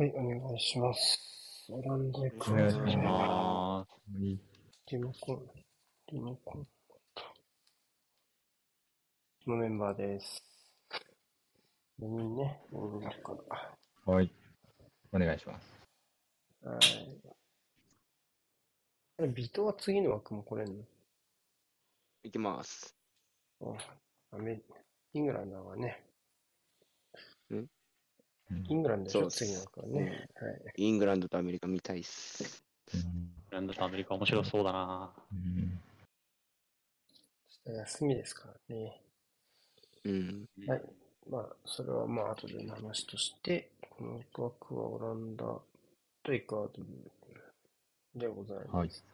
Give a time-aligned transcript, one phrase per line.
[0.00, 1.66] はい、お願いします。
[1.68, 3.86] オランダ行くお願いしますあ
[4.90, 5.46] リモコン、
[6.10, 6.66] リモコン。
[9.46, 10.42] のメンバーです。
[12.00, 13.34] 4人ね、4人いるか
[14.06, 14.14] ら。
[14.14, 14.32] はい。
[15.12, 15.70] お願いします。
[16.64, 16.78] はい。
[19.18, 20.84] あれ、ビトは次の枠も来れんの？
[22.22, 22.96] いきます。
[23.60, 23.66] あ
[24.32, 24.62] アメ
[25.12, 26.02] イングランドはね、
[27.50, 27.66] うん？
[28.68, 30.28] イングランドでしょ、次の枠はね。
[30.34, 30.60] はい。
[30.76, 32.62] イングランドとアメリカ見たいっす。
[32.94, 33.04] うんー、
[33.54, 35.12] ランドとアメリカ面白そうだな。
[35.32, 35.80] うん
[37.64, 39.00] 休みですからね。
[40.04, 40.46] うん。
[40.66, 40.82] はい。
[41.28, 45.44] まあ、それはまあ、後での話として、この枠はオランダ
[46.22, 46.86] とエクアドル
[48.16, 49.04] でございます。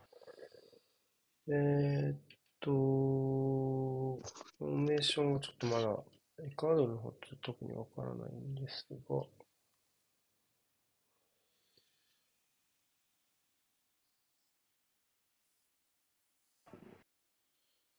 [1.49, 2.17] えーっ
[2.61, 5.97] と、フォーメーションはちょっとまだ、
[6.39, 9.23] エクアドルの方ちょっと特にわからないんですが、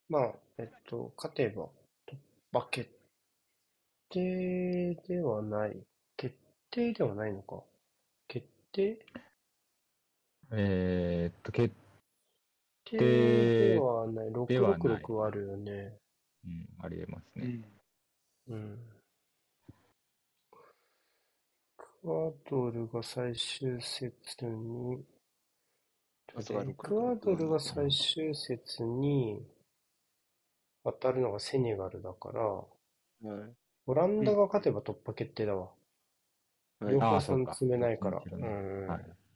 [0.09, 1.67] まあ、えっと、勝てば
[2.07, 2.15] 突
[2.53, 2.89] 破決
[4.09, 5.77] 定ではない。
[6.15, 6.35] 決
[6.71, 7.63] 定ではないのか。
[8.27, 8.99] 決定？
[10.51, 11.75] えーっと、決
[12.85, 14.31] 決定ではない。
[14.47, 15.97] ではない666はあるよね。
[16.45, 17.45] うん、ありえますね。
[17.45, 17.76] うん。
[18.49, 18.53] エ
[22.03, 25.03] クアドルが最終節に、
[26.49, 29.45] エクアドルが最終節に
[30.85, 32.65] 当たるのがセネガルだから、は
[33.47, 33.53] い。
[33.87, 35.61] オランダが勝てば突破決定だわ。
[35.61, 35.73] はい
[36.81, 38.21] 両方3あーそうか詰めないから。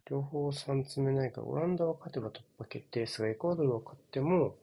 [0.10, 4.56] 両方3詰めないから、オランダが勝てば突破決定ですが、エクアドルが勝っても、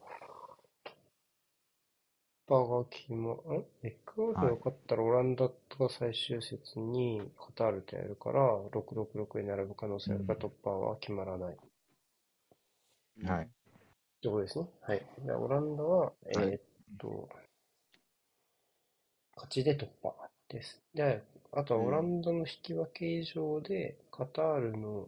[2.49, 5.53] 突破が決ま、んエクアドルが勝ったらオランダが
[5.87, 11.57] 最終節にカタールとやるから、666に並ぶ可能性あるから突破は決まらない。
[13.23, 13.45] はい。
[13.45, 13.47] っ
[14.21, 14.65] てことですね。
[14.81, 15.05] はい。
[15.25, 16.61] でオランダは、えーっ
[16.97, 17.29] と、
[19.35, 20.13] 勝ちで突破
[20.49, 20.81] です。
[20.95, 21.21] で、
[21.51, 25.07] あとはオランダの引き分け以上で、カタールの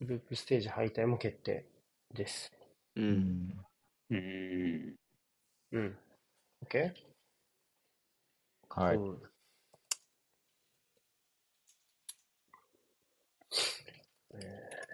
[0.00, 1.66] グループステージ敗退も決定
[2.14, 2.50] です。
[2.96, 3.00] う。
[3.02, 3.69] うんん。
[4.10, 4.96] うん。
[5.72, 5.98] うん。
[6.64, 6.94] OK?
[8.70, 8.96] はい。
[8.96, 9.22] うん
[14.34, 14.90] えー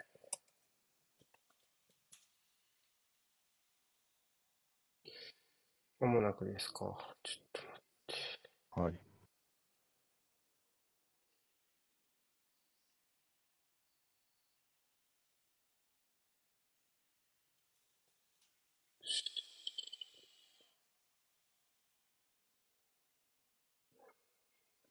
[6.00, 6.96] 間もなくですか？
[7.22, 8.80] ちょっと待って。
[8.80, 9.05] はい。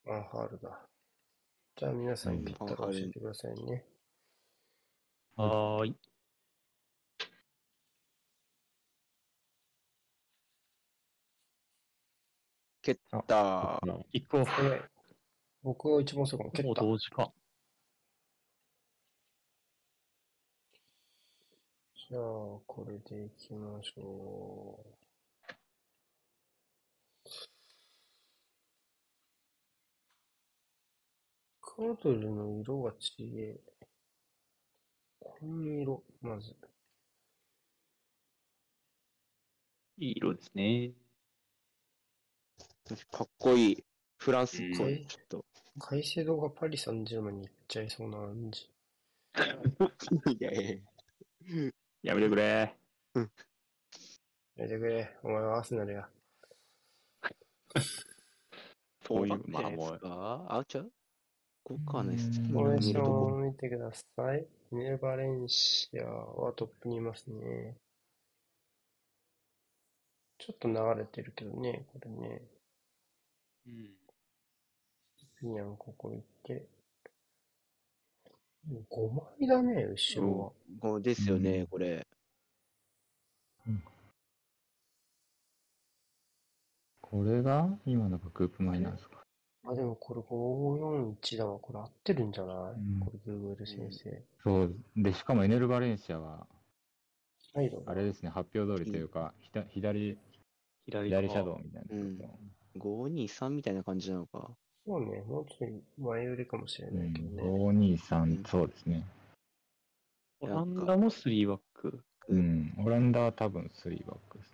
[0.07, 0.87] アンハールだ。
[1.75, 3.85] じゃあ皆さんうん切ったら教えてくださいね。
[5.37, 5.95] はーい。
[12.81, 13.79] 蹴った。
[14.11, 14.51] キックオフ。
[14.51, 14.81] 早い。
[15.63, 16.51] 僕が一番遅いかも。
[16.51, 16.81] 蹴もうった。
[16.81, 17.33] 同時か。
[22.09, 22.21] じゃあ、
[22.67, 25.04] これでいきましょう。
[31.75, 33.59] カードルの色がちげえ。
[35.19, 36.55] 紺色、まず。
[39.97, 40.93] いい色ですね。
[43.11, 43.83] かっこいい。
[44.17, 45.05] フランスっぽうんい。
[45.07, 45.45] ちょっと。
[45.79, 48.69] カイセドがパリ・サンジェルマンに行っちゃいそうな感じ。
[50.39, 51.71] いやいやいや
[52.03, 52.75] やめてくれ。
[54.57, 55.17] やめてくれ。
[55.23, 56.09] お前はアーセナルや。
[59.07, 60.91] そういう、まあもう、かあ、ちゃう？
[61.65, 62.15] こうかね。
[62.15, 64.47] うんフォーメーション見るとこを見てください。
[64.71, 67.75] ネバレンシアはトップにいますね。
[70.39, 72.41] ちょっと流れてるけどね、これね。
[73.67, 73.91] うん。
[75.39, 76.67] ピアンここ行って。
[78.91, 80.51] 5枚だね、後ろは。
[80.81, 82.07] こうですよね、うんこれ。
[87.01, 89.14] これが今のがグループ前なんですか？
[89.67, 91.59] あ、でもこれ541だわ。
[91.59, 94.23] これ合ってるんじゃない、うんこれ Google 先生。
[94.43, 94.75] そう。
[94.95, 96.47] で、しかもエネル・バレンシアは、
[97.85, 100.17] あれですね、発表通りというか、ひた左、
[100.85, 101.55] 左左シャドウ。
[101.55, 101.95] ウみたいな。
[101.95, 102.19] うん
[102.77, 104.51] 523みたいな感じなのか。
[104.85, 107.43] そうね、もうちょっと前寄りかもしれうんないけどね。
[107.43, 109.05] 523、そうですね。
[110.41, 112.03] オランダも3バック？
[112.27, 112.73] うん。
[112.85, 114.53] オランダは多分3バックです。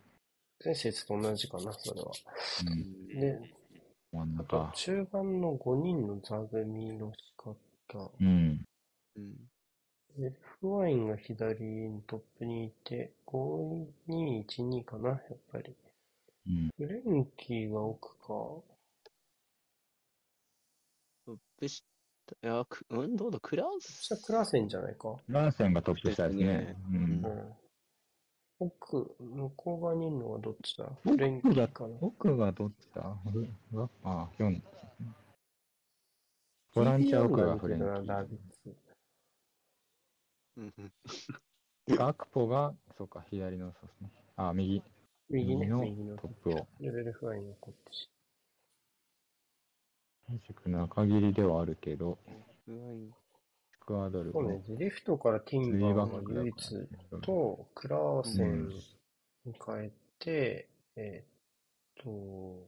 [0.63, 2.11] 前節と同じかな、それは。
[2.67, 3.07] うん。
[3.19, 3.53] で、
[4.11, 4.71] 真ん中。
[4.73, 8.11] 中盤の5人の座組の仕方。
[8.19, 8.65] うん。
[9.15, 9.49] うん。
[10.19, 15.75] エルフワインが左のトップにいて、5-2-1-2かな、やっぱり。
[16.47, 16.69] うん。
[16.77, 18.61] フレンキーが奥か。
[21.59, 21.83] ブシ
[22.43, 25.15] いや、くうん、どうだ、クラウそスしたらクラーセンじゃないか。
[25.27, 26.45] ランセンがトップ下ですね。
[26.45, 27.60] ですねううんん。
[28.61, 30.85] 奥、向こう側にいるのはどっちだ？
[31.03, 31.97] フレンキ奥だーかな？
[31.99, 33.17] 奥がどっちだ？
[33.71, 34.61] うわあ、4。
[36.75, 38.25] ボランチは奥がフレンキーー。
[38.27, 38.75] ビッツ。
[40.57, 40.91] うんうん
[41.89, 44.11] ガクポが、そうか、左の、そうですね。
[44.35, 44.83] あ、右。
[45.31, 45.79] 右右の
[46.17, 46.67] トップを。
[46.79, 48.09] レベルフワインがこっち。
[50.47, 52.19] 塾中切りではあるけど、
[53.85, 56.87] クアドルそうね、デリフトからティスンバーが唯一
[57.21, 58.67] と、クラーセン
[59.45, 62.67] に変えて、えーっと、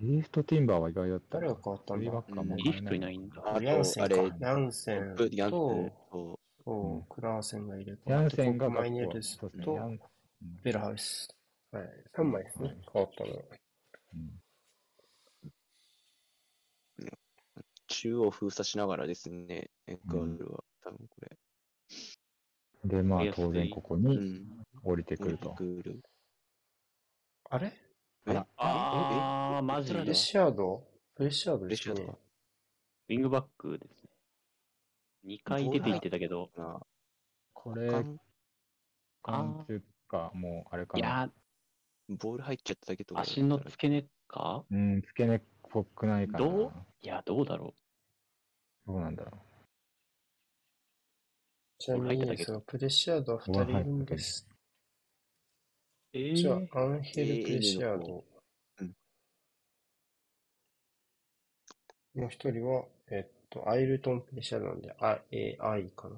[0.00, 1.38] リーフト・ティンバーは意外だった。
[1.38, 1.46] な。
[1.46, 2.00] 誰が変わったんだ？
[2.00, 3.42] スリーバックはもうリフトいないんだ。
[3.44, 4.14] あとヤンセンか。
[4.14, 4.32] あれ。
[4.40, 5.14] ヤンセン。
[5.16, 6.70] トップヤンセンと、う。
[6.70, 6.96] う。
[6.98, 7.02] ん。
[7.08, 9.38] クラーセンが入れ替ヤンわって、センがマイネルス。
[9.38, 9.50] と
[10.62, 11.28] ベラハウス。
[11.70, 11.84] はい。
[12.16, 13.42] 3枚ですね、変わったのは。
[14.14, 14.41] うん
[17.92, 21.38] 中央封鎖しながらですね、エクアドルは、多分これ。
[22.84, 24.64] で、まあ当然ここうにん。
[24.82, 25.56] 降りてくると。
[27.50, 27.72] あれ？
[28.26, 28.36] え？
[28.36, 30.00] ああー、マジで？
[30.00, 30.14] プレ。
[30.14, 30.88] シアード？
[31.14, 32.18] プレシアードプですねレシアードか。
[33.08, 34.10] ウィングバックですね。
[35.26, 36.80] 2回出ていってたけど、な
[37.52, 38.18] これ、かん
[39.22, 40.98] 完中か、もうあれかな。
[40.98, 41.30] いや
[42.08, 44.64] ボール入っちゃっただけとー、足の付け根か？
[44.70, 45.40] うん、付け根っ
[45.70, 46.38] ぽくないかな。
[46.38, 46.72] どう？
[47.02, 47.74] いや、どうだろ
[48.86, 49.38] どうなんだろ
[51.78, 54.46] ちなみに、そのプレシアードは2人いるんです。
[56.14, 56.18] う。
[56.18, 58.24] えじゃあー、、アンヘル・プレシアード。
[58.80, 58.92] うん
[62.14, 66.16] もう一人は、えっと、アイルトン・プレシアードなんで、あ、えー、アイかな。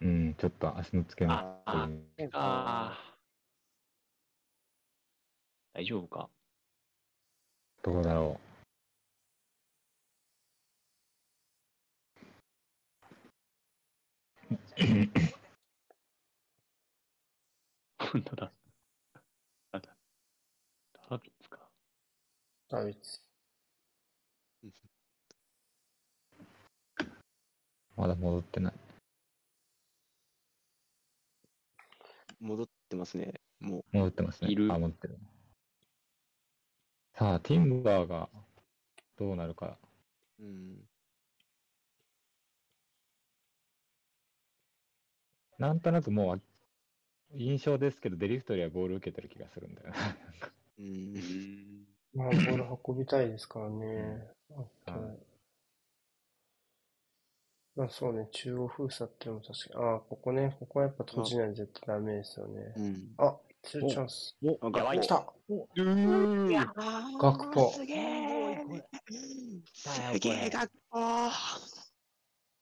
[0.00, 0.06] う。
[0.06, 3.10] うん、ちょっと足の付け根ああー。
[5.74, 6.28] 大丈夫か
[7.82, 8.40] どうだろ
[17.98, 18.52] 本当だ。
[19.72, 19.96] なんだ？
[21.08, 21.58] ダービッツか。
[22.68, 23.20] ダビッツ。
[24.64, 24.68] う。
[27.96, 28.74] まだ戻ってない。
[32.40, 33.34] 戻ってますね。
[33.60, 34.50] も戻ってますね。
[34.50, 35.18] いるあ、戻ってる。
[37.14, 38.28] さあ、ティンバーが
[39.18, 39.76] どうなるか。
[40.38, 40.42] う。
[40.42, 40.78] うん。
[45.58, 46.42] なんとなくもう
[47.34, 49.96] 印象ですけど、デリフトよりはボール受けてる気がするんだよな。
[50.78, 50.82] う。
[50.82, 51.86] うんん。
[52.14, 54.26] まあ、ボール運びたいですからね。
[54.86, 55.29] はい
[57.80, 62.74] まあ、そうね、中央封鎖っていうのも確かに、ああ、ここね、ここはやっぱ閉じないと絶対ダメですよね。
[62.76, 63.14] うん。
[63.16, 64.36] あ、ツーチャンス。
[64.60, 66.48] あ、やばい来たうん。
[66.48, 68.64] 学ポすげえ
[69.72, 71.00] すげえ学校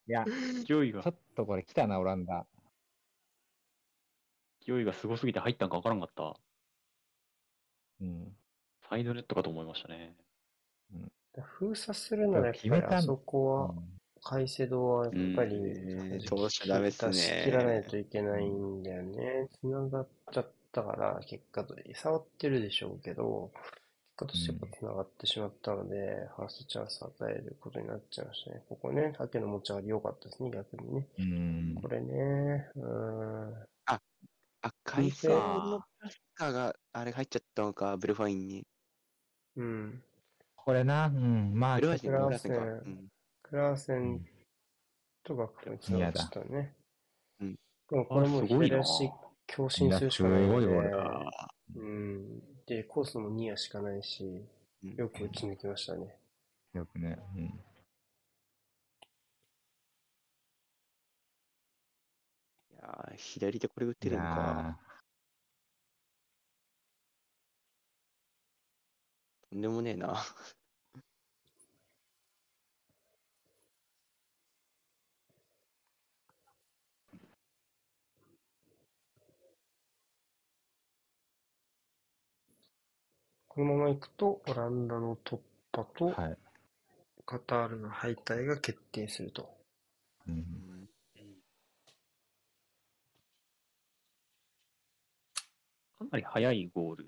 [0.07, 0.25] いや、
[0.65, 2.47] 勢いがちょ、っとこれ来たな、オランダ。
[4.65, 6.37] 勢いがすごすぎて入ったんか分からんかった。
[8.03, 8.37] うん。
[8.89, 10.15] サイドネットかと思いましたね。
[11.43, 13.75] 封鎖するならやっぱりあそこは、
[14.29, 19.49] カイセドはやっぱりうん通しちゃダメっすね出し切らないといけないんだよね。
[19.63, 23.73] 繋がっちゃったから、結果と、触ってるでしょうけど、結
[24.19, 28.63] 果としてやっぱ繋がってしまったので、ファーストチャンスを与えることになっちゃいましたね。
[28.69, 31.07] ここね、竹の持ち上がり良かったですね、逆にね。
[31.19, 31.75] うん。
[31.81, 33.55] これね、うーん。
[33.87, 34.01] あ、
[34.85, 38.67] 海星のパスカが、あれ入っちゃったのか、ブルファインに。
[39.57, 40.03] うん。
[40.55, 42.85] これな、うん、まあ、ブルファインクラーブルファインか。
[42.85, 43.09] センうん
[43.49, 44.27] クラーセン
[45.25, 46.75] と学校に繋がっちゃったね。
[47.41, 47.59] うん
[47.91, 49.11] でもこれも左足
[49.47, 52.41] 強振するしかないので、いやすごいボールあうん。
[52.67, 54.45] で、コースもニアしかないし、
[54.83, 56.15] うんよく打ち抜きましたね。
[56.75, 57.19] よくね。
[57.35, 57.43] うん。
[57.45, 57.51] い
[62.77, 64.29] やー左でこれ打っているのか。
[64.29, 64.79] や
[69.51, 70.15] とんでもねえな。
[83.59, 85.41] このままいくと、オランダの突
[85.73, 86.37] 破と、はい
[87.27, 89.51] カタールの敗退が決定すると。
[90.29, 90.89] うん、
[95.99, 97.07] かなり早いゴール。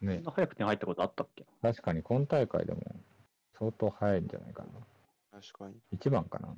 [0.00, 0.14] ね。
[0.14, 1.44] そんな早く点入ったことあったっけ？
[1.60, 2.80] 確かに今大会でも
[3.58, 4.68] 相当早いんじゃないかな。
[5.40, 5.74] 確かに。
[5.98, 6.54] 1番かな。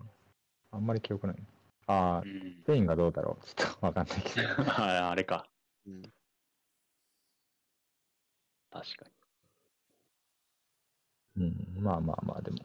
[0.73, 1.37] あんまり記憶ない。
[1.87, 3.47] ああ、スペインがどうだろう？
[3.47, 4.49] ちょっとわかんないけど。
[5.09, 5.49] あれか。
[5.87, 6.03] うん、
[8.71, 9.22] 確かに。
[11.37, 12.59] うん、まあまあまあ、でも。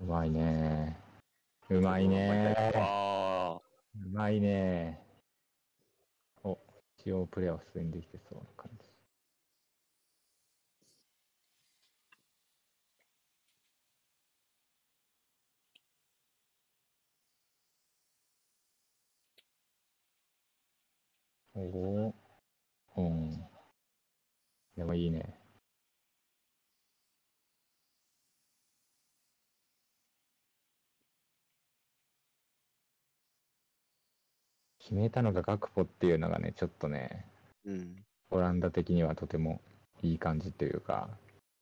[0.00, 0.98] うまいね。
[1.68, 2.08] うまい。
[2.08, 2.56] ね。
[3.94, 5.02] うまいね。
[6.42, 6.58] お、
[6.98, 8.90] 一応プレーは進んできてそうな感じ。
[21.54, 22.14] おお。
[22.96, 23.30] うん。
[24.76, 25.39] でもいいね。
[34.90, 37.24] 決めたのがガクポっていうのがね、ちょっとね、
[37.64, 38.02] うん。
[38.30, 39.60] オランダ的にはとても
[40.02, 41.08] いい感じというか、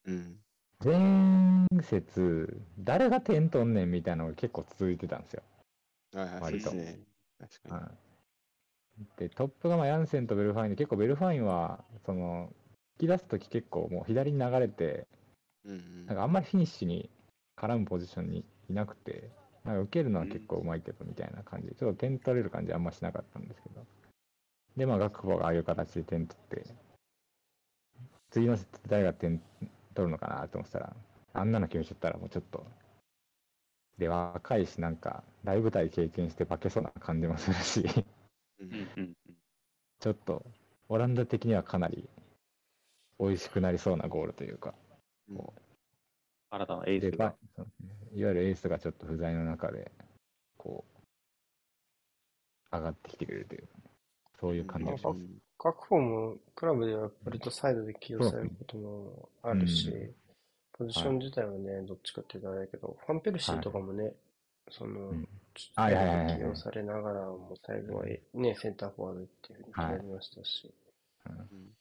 [0.06, 0.37] うん。
[0.82, 5.42] 前節、誰が点取んねんみたいなのが結構続いてたんですよ。
[6.40, 7.00] 割とね。
[7.38, 7.90] 確かうん
[9.16, 12.50] で、トップがまあヤンセンとベルファインで、結構ベルファインは、その、
[13.00, 15.06] 引き出すとき結構もう左に流れて、
[15.64, 15.73] に。
[15.73, 16.06] うんうん。
[16.06, 17.11] なんかあんまりフィニッシュに
[17.56, 19.30] 絡むポジションにいなくて、
[19.69, 21.69] なんか受けるのは結構うまいけどみたいな感じ。
[21.69, 23.85] で、ちょっと点取れる感じあんましなかったんですけど。
[24.79, 26.65] で、まあ、ガクポがああいう形で点取って、
[28.31, 29.39] 次のセット誰が点
[29.95, 30.97] 取るのかなと思ってたら、
[31.35, 32.67] あんなの決めちゃったらもうちょっと、
[33.99, 37.85] で、若いし、なんか、大舞台経験して化けそうな感じもするし。
[40.01, 40.47] ちょっと、
[40.89, 42.09] オランダ的にはかなり
[43.19, 44.75] 美味しくなりそうなゴールというか、
[45.29, 45.37] うん。
[45.37, 45.53] こ
[46.50, 47.35] 新たなエーでスが。
[48.14, 49.90] いわゆるエースがちょっと不在の中で、
[50.57, 50.85] こ
[52.73, 53.69] う、上がってきてくれるというか、
[54.40, 55.17] そういう感じがします。
[55.17, 60.14] うん各方もクラブでは割とサイドで起用されることもあるし、う
[60.73, 64.12] ポジション自体はね、どっちかっていうとあれだけど、ファンペルシーとかもね、
[64.71, 65.12] その、
[65.55, 65.73] 起
[66.40, 70.73] 用されながらも最後はね、センターフォワードっていうふうに決まりましたし、
[71.26, 71.75] うん。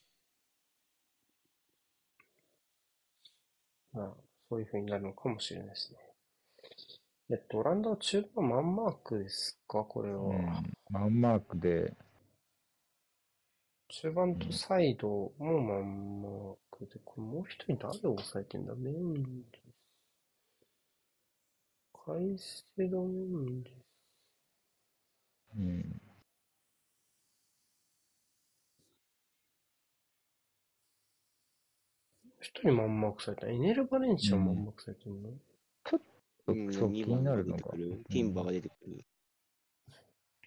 [3.93, 5.99] まあ、そういうふうになるのかもしれないですね。
[7.29, 9.83] えっと、オランダは中盤マンマークですか？
[9.83, 10.19] これは。
[10.19, 11.93] うんマンマークで、
[13.89, 18.73] 中盤とサイドもマンマークで、これもう一人誰を抑えてんだ？
[18.75, 19.25] メンデス。
[22.05, 23.73] カイセドメンデス。
[25.57, 26.01] うん、
[32.53, 33.47] 人マンマークされた。
[33.47, 35.29] エネル・バレンシアもマンマークされてるの、
[36.47, 38.03] うん、そう2気になる番のが、が出てくる。
[38.09, 39.05] ティンバーが出てくる。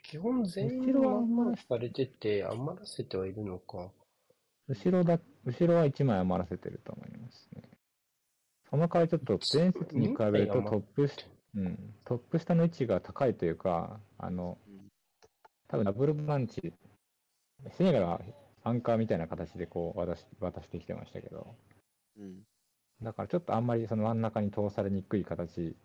[0.02, 3.90] 基本全員後ろはマンマークされてて、余らせてはいるのか。
[4.68, 7.62] 後ろだ、後ろは1枚余らせてると思いますね。
[8.70, 11.14] その代わりちょっと前節に比べるとトップし、
[11.56, 14.88] うん、トップ下の位置が高いというか、あのうん、
[15.68, 16.72] 多分ダブルブランチ、
[17.76, 18.20] セネガルは
[18.62, 21.56] アンカーみたいな形でこう渡し渡してきてましたけど、
[22.18, 22.42] うん。
[23.02, 25.76] だからちょっとあんまりその真ん中に通されにくい形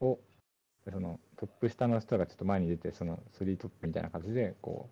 [0.00, 0.18] を、
[0.88, 4.90] そのトップ下の人がちょっと前に出て、そのスリートップみたいな形で、こ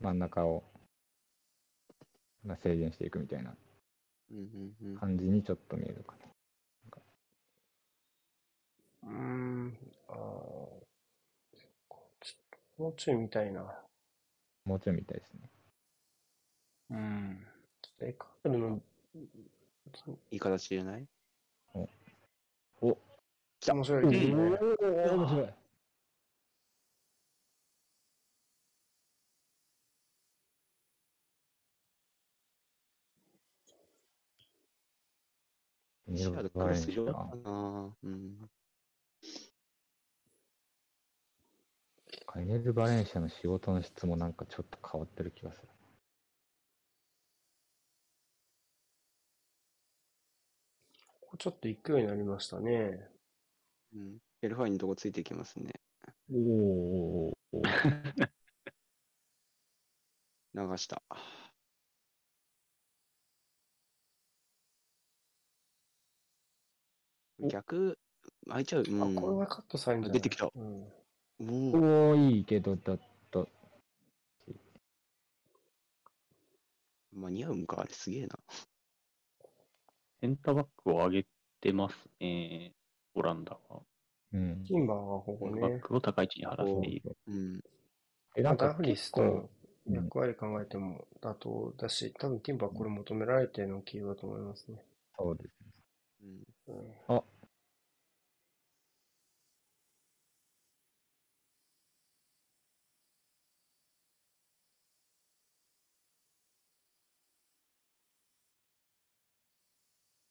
[0.00, 0.64] う、真ん中を、
[2.44, 3.54] まあ、制限していくみたいな。
[4.98, 6.22] 感じにちょっと見えるかな。
[9.04, 9.76] うーん、
[10.08, 13.62] あーそっかちょっともうちょい見たいな。
[14.64, 15.40] もうちょい見たいですね。
[16.90, 17.46] うん。
[17.82, 18.80] ちょっとエカールの、
[19.14, 21.06] いい形じゃない？
[21.74, 22.98] お
[23.66, 24.34] 面白いね。
[24.34, 25.54] お面白い。
[36.14, 38.50] シアドクロス上手かなうん。
[42.26, 45.68] カイネル・バレンシアの仕事の質もなんかちょっと変わってる気がする。
[51.32, 53.08] ここちょっと行くようになりましたね。
[53.94, 54.18] うん。
[54.42, 55.72] エルファインのとこついてきますね。
[56.30, 57.62] おおお
[60.54, 61.00] 流した。
[67.50, 67.98] 逆、
[68.50, 68.82] 開いちゃう？
[68.86, 69.14] うあ、ん。
[69.14, 70.20] これはカットされるんじゃない？
[70.20, 70.62] 出てきたうん。
[71.46, 72.98] もおう、おいいけど、だ
[73.30, 73.48] と、
[77.10, 78.38] 間に合うんか、あれすげえな。
[80.22, 81.26] センターバックを上げ
[81.60, 82.72] てますね。
[83.14, 83.82] オランダは。
[84.32, 84.64] うん。
[84.64, 85.80] キンバーがここバッね。
[85.80, 87.16] クを高い位置に張らせている。
[87.26, 87.60] うん。
[88.36, 89.50] え、なんかダフリス結構と、
[89.90, 94.84] 役割考えても妥当だし、多分ティンバーこれ求められての起用だと思いますね。
[95.16, 95.54] そうです。
[96.22, 96.42] うん。
[96.66, 97.22] うんあ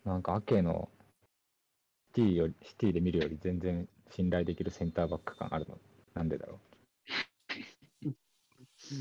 [0.05, 0.89] なんか、アケの
[2.09, 5.77] シティより、シティで見るより全然信頼できるセンターバック感あるの。
[6.13, 6.59] なんでだろ
[8.03, 8.11] や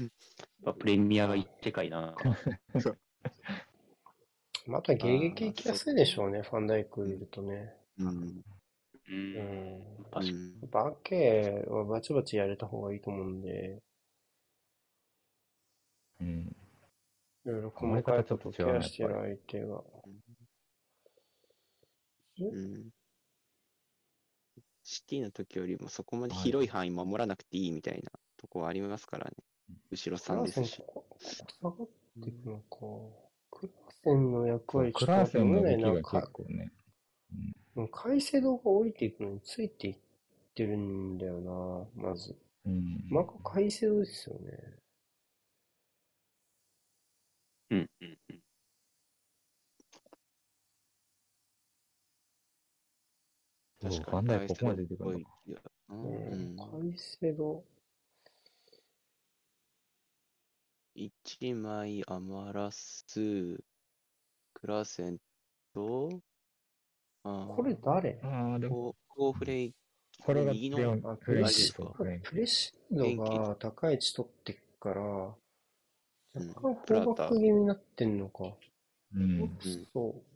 [0.06, 0.10] っ
[0.64, 2.14] ぱプレミアが一世界な。
[4.66, 7.74] また迎撃行きやすいでしょうね、ファンダイクいるとね。
[7.98, 8.08] うん。
[8.08, 8.44] う。
[9.08, 9.80] うん
[10.12, 13.82] やっぱアケはバチバチやれた方がいいと思うんで、
[16.20, 16.24] う。
[16.24, 16.56] うん。
[17.46, 19.82] いろいろ細かいことケアしてる相手が。
[20.06, 20.19] うん。
[24.82, 29.30] シティの時よりもそこまで広い範囲守らなくていいみたいなとこはありますからね。
[29.90, 30.82] 後ろクラーセン3ですし。
[30.86, 31.88] こここ下がっ
[32.22, 32.76] ていくのか。
[33.50, 36.72] クラーセンの役割クラーセンの動きがなんか結構ね。
[37.32, 39.96] うんうんカイセドが降りていくのについていっ
[40.54, 41.40] てるんだよ
[41.94, 42.36] な、まず。
[42.66, 43.06] うん。
[43.08, 44.80] マカカイセドですよね。
[47.70, 47.90] うん。
[48.00, 48.18] うん。
[48.28, 48.40] うん。
[49.92, 50.18] そう
[53.80, 54.04] 確かに。
[54.04, 55.26] ファンダイクここまで出てくるの
[55.90, 56.54] ううん。
[56.54, 56.56] ん。
[56.56, 57.64] カイセド。
[60.94, 63.62] 一枚余らす、
[64.52, 65.18] クラーセン
[65.72, 66.20] と、
[67.22, 67.56] あー。
[67.56, 68.20] これ誰？
[68.22, 69.74] ああ、でも、コーフレイ
[70.22, 75.34] これが右のプレシプレシードが高い位置取ってっから、うん。
[76.48, 78.52] 若干フォーバック気味になってんのか。
[79.14, 79.58] うん。
[79.94, 80.29] そう。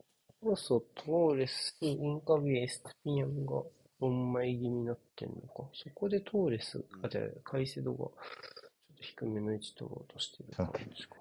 [0.44, 3.62] コロソ、トーレス、インカビエ、エスタピアンが
[4.02, 5.70] 4枚気味になってんのか。
[5.72, 11.16] そこでトーレス、あ、じゃあ、カイセドがちょっと低めの位置取ろうとしてる感じか。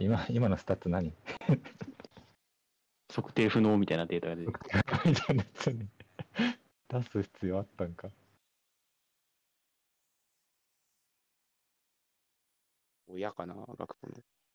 [0.00, 1.14] 今、今のスタッツ何？
[3.14, 5.88] 測定不能みたいなデータが出てくる。
[6.88, 8.08] 出す必要あったんか。
[13.06, 14.14] 親かな、ガクポの。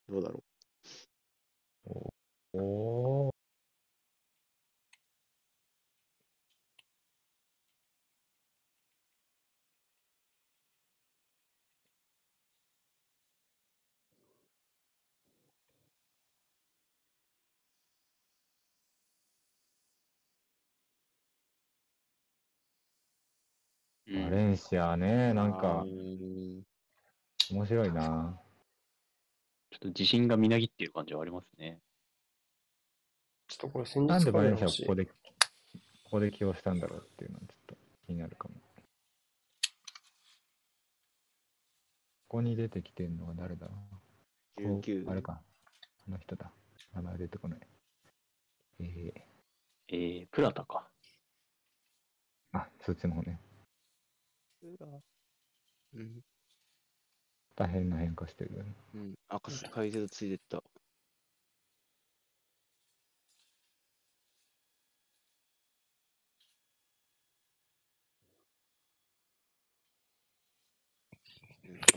[0.09, 0.50] どうだろお
[2.53, 3.31] お。
[24.07, 25.33] うんバレンシアね、う。
[25.33, 25.85] なんか
[27.51, 28.39] 面白いな。
[29.71, 31.79] ちょっと自信がみなぎっている感じはありますね。
[33.51, 35.11] ちょっとこれ戦なん術でバレンシア欲しいをここで、こ
[36.11, 37.75] こで起用したんだろうっていうのはちょっと
[38.07, 38.53] 気になるかも。
[42.29, 43.73] ここに出てきてるのは誰だこ
[44.57, 45.41] う？19あれか。
[46.07, 46.49] あの人だ。
[46.95, 47.59] 名前出てこない。
[48.79, 49.21] えー、
[49.89, 50.87] えー、プラタか。
[52.53, 53.37] あ、そっちの方ね。
[55.93, 56.21] うん。
[57.57, 58.65] 大変な変化してる。
[58.95, 59.13] うん。
[59.27, 60.63] 赤す解説ついてった。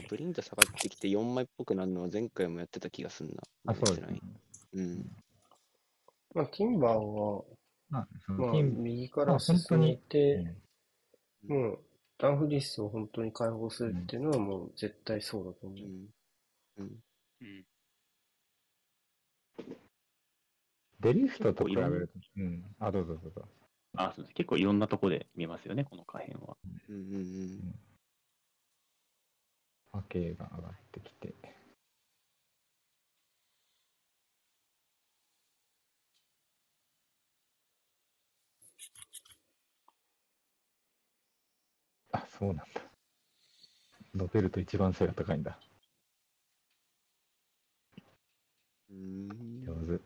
[0.09, 3.35] ブリンダ下がってきて4枚っぽくなるのは前回もやってた気がすんな。
[3.67, 4.21] あ、そうですね。
[4.75, 5.07] うん。
[6.35, 7.45] まあ、ティンバーは、
[7.91, 10.57] まあ、右から進めにて、うん
[11.47, 11.79] もう、
[12.19, 15.79] ダンフリースを本当に解放するっていうのはもう絶対そうだと思う。
[15.79, 16.09] うん。
[16.79, 16.91] うん。
[17.41, 17.65] うん。
[21.01, 22.65] デリフトと比べると、うん。
[22.79, 23.43] あ、どうぞどうぞ。
[23.97, 24.35] あ、そうです。
[24.35, 26.57] 結構いろんなとこで見ますよね、この可変は。
[26.89, 27.75] うんうんうん。
[29.95, 31.33] 波形が上がってきて。
[42.13, 42.65] あ、そうなんだ。
[44.15, 45.59] ノベルと一番背が高いんだ。
[48.91, 50.01] 上手。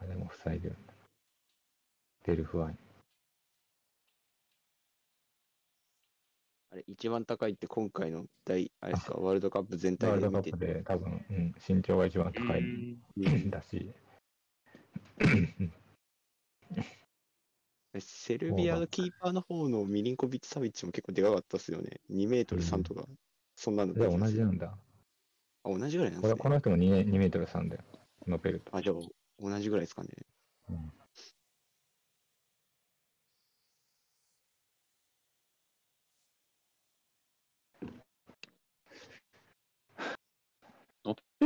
[0.00, 0.94] あ、でも塞いでるんだ。
[2.24, 2.78] デルフワイン。
[6.74, 10.72] あれ、一番高いって今回の大、あれですか、ワールドカップ全体ワールドカで見てて。
[10.72, 13.94] ップで多分、うん、身長が一番高いうんだし。
[18.00, 22.00] セルビアのキーパーの方のミリンコビッチ・サビッチも結構でかかったっすよね。
[22.10, 23.06] 2メートル3とか、
[23.54, 24.76] そんなのじゃあ同じなんだ。
[25.62, 26.40] あ、同じぐらいなんですね。
[26.40, 27.84] この人も 2, 2メートル3だよ。
[28.26, 28.76] ノペルト。
[28.76, 28.96] あ、じゃあ
[29.38, 30.08] 同じぐらいですかね。
[30.70, 31.03] うん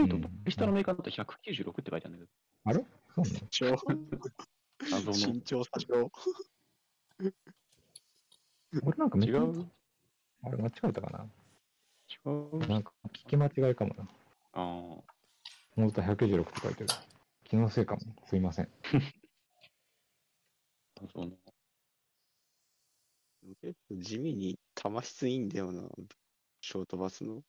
[0.02, 2.32] 生徒うん年下のメーカーだと196って書いてあるんだけ
[2.64, 2.84] あれ？
[3.14, 3.24] そう
[4.90, 5.12] なの？
[5.12, 6.10] 身長差少。
[8.82, 9.70] 俺 なんか違う？
[10.42, 11.24] あれ間違えたかな？
[12.08, 12.58] 違う？
[12.68, 14.04] なんか聞き間違いかもな。
[14.04, 14.08] あ
[14.52, 14.56] あ。
[15.74, 16.90] 本当だ196って書いてる。
[17.44, 18.02] 気のせいかも。
[18.26, 18.68] すいません。
[21.00, 21.30] 謎の。
[23.62, 25.88] 結構地味に玉質いいんだよな。
[26.60, 27.42] ショートバスの。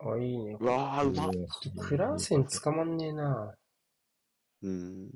[0.00, 0.56] あ、いいね。
[0.58, 1.30] うわー、うまっ。
[1.78, 3.54] クラーセン捕まんねえな。
[4.62, 5.10] うん。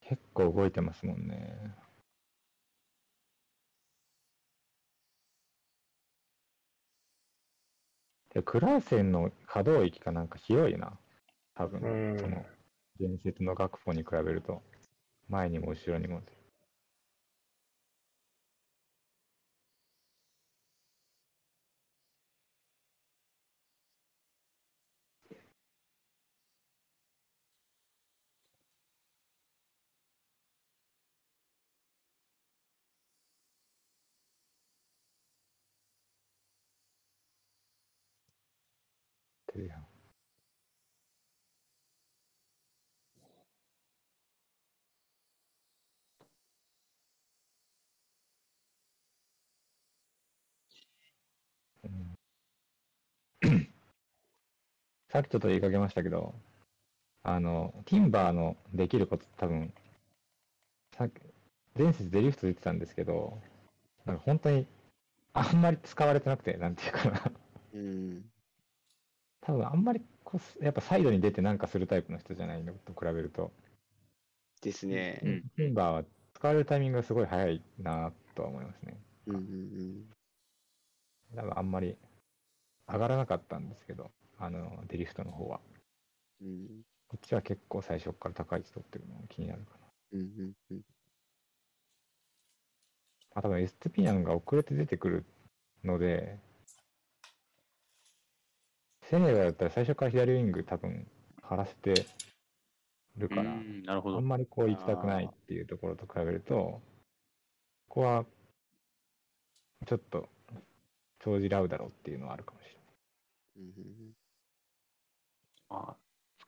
[0.00, 1.72] 結構動いてますもんね。
[8.34, 10.98] でクラーセンの可動域がなんか広いな。
[11.54, 12.44] 多分、うんその、
[13.00, 14.62] 伝説の学ポに比べると、
[15.28, 16.22] 前にも後ろにも。
[39.46, 39.86] てるやん
[51.84, 52.16] うん
[55.10, 56.34] さっきちょっと言いかけましたけど、
[57.22, 59.72] あの、ティンバーのできること多分、
[60.96, 61.12] さっき、
[61.78, 63.40] 前節デリフト出てたんですけど、
[64.04, 64.66] なんか本当に
[65.32, 67.32] あんまり使われてなくて、なんていうかな。
[67.74, 68.24] うん。
[69.40, 73.50] 多分あんまりこう、やっぱサイドに出てなんかするタイプの人じゃないのと比べると、
[74.60, 75.20] ですね。
[75.22, 78.98] うんティンバーは使われるタイミングがすごい早いなとは思いますね。
[79.26, 80.04] うんうん
[81.34, 81.96] 多分あんまり
[82.88, 85.60] 上がらなかったんですけど、あの、デリフトの方は。
[86.40, 86.48] うん。
[86.48, 89.86] うんこっちは結構最初から高い位置取ってるのが気になるかな。
[90.12, 90.80] うんうんうん。
[93.34, 95.24] まあ多分エステピニャンが遅れて出てくる
[95.84, 96.38] ので、
[99.04, 101.06] セネガだったら最初から左ウィング多分
[101.42, 101.94] 張らせて
[103.16, 104.24] るから、うんなるほどあん。
[104.28, 106.82] まりこう行きたくないっていうところと比べると、こ
[107.88, 108.26] こは
[109.86, 110.28] ちょっと
[111.20, 112.84] 長じらうだろうっていうのはあるかもしれない。
[113.56, 114.12] うん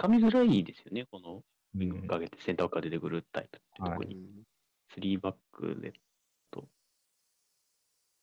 [0.00, 1.42] かみづらいですよね、この
[1.74, 4.42] ウィンうんグ上げてセンターバックが出てくるタイプって、はい特にうん
[4.88, 5.92] 3バックで、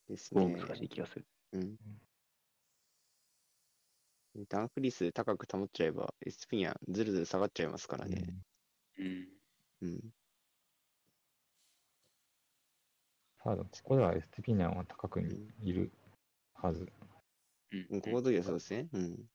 [0.10, 0.46] ですね。
[0.46, 1.26] 難しい気がする。
[1.54, 1.76] うん。
[4.50, 8.24] ダンフリー数高く保っちゃえば、エスピニャンずるずる下がっちゃいますからね。
[9.00, 9.28] うん。
[9.82, 10.00] うん。
[13.44, 15.92] ただ、ここではエステピニャンは高くにいる
[16.54, 16.88] はず。
[17.72, 18.88] うんうんここの時はそうですね。
[18.94, 19.30] うん。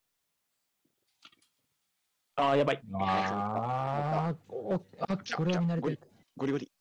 [2.36, 2.82] ああ、やばい。
[2.94, 6.00] あーおあ、これは見慣れてる。
[6.36, 6.72] ゴリゴリ。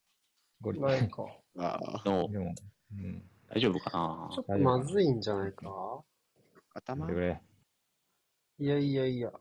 [0.61, 0.79] ゴリ。
[0.79, 1.25] ないか。
[1.59, 2.09] ああ。
[2.09, 2.55] のでも、
[2.93, 3.23] うん。
[3.49, 4.29] 大丈夫かな？
[4.33, 5.65] ちょっとまずいんじゃないか？
[6.73, 7.11] 頭？
[7.11, 7.13] い。
[8.59, 9.31] いやいやいや。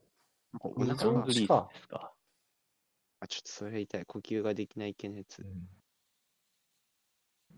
[0.61, 2.13] お腹のリリースですか。
[3.21, 4.05] あ、ちょっとそれは痛い。
[4.05, 5.47] 呼吸ができない系のやつ。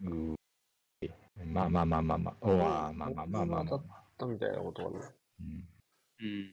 [0.05, 0.33] うん。
[0.33, 1.11] うー
[1.47, 2.35] まあまあまあまあまあ。
[2.43, 3.81] おわまあまあまあまあまあま
[4.21, 4.27] あ。
[4.27, 5.07] みたいなことがね。
[5.41, 5.69] うん
[6.21, 6.53] うん。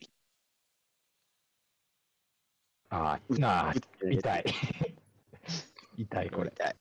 [2.90, 3.74] あーなあ、
[4.10, 4.46] 痛い。
[5.98, 6.52] 痛い、これ。
[6.52, 6.76] 痛い。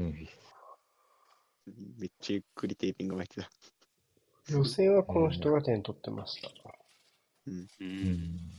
[0.00, 0.28] うん。
[1.98, 3.50] めっちゃゆっくりテーピング巻いてた。
[4.52, 6.48] 予選はこの人が点取ってました。
[6.48, 7.50] う。
[7.50, 8.50] うんん。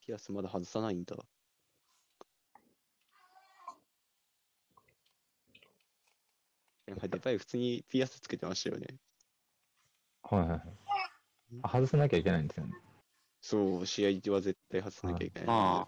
[0.00, 1.16] ピアスまだ外さないんだ。
[6.90, 8.88] やっぱデパイ普通にピアスつけてましたよね。
[10.24, 10.60] はいはいはい。
[11.62, 12.72] あ外さなきゃいけないんですよね。
[13.40, 15.48] そう、試合は絶対外さなきゃいけない。
[15.48, 15.86] あ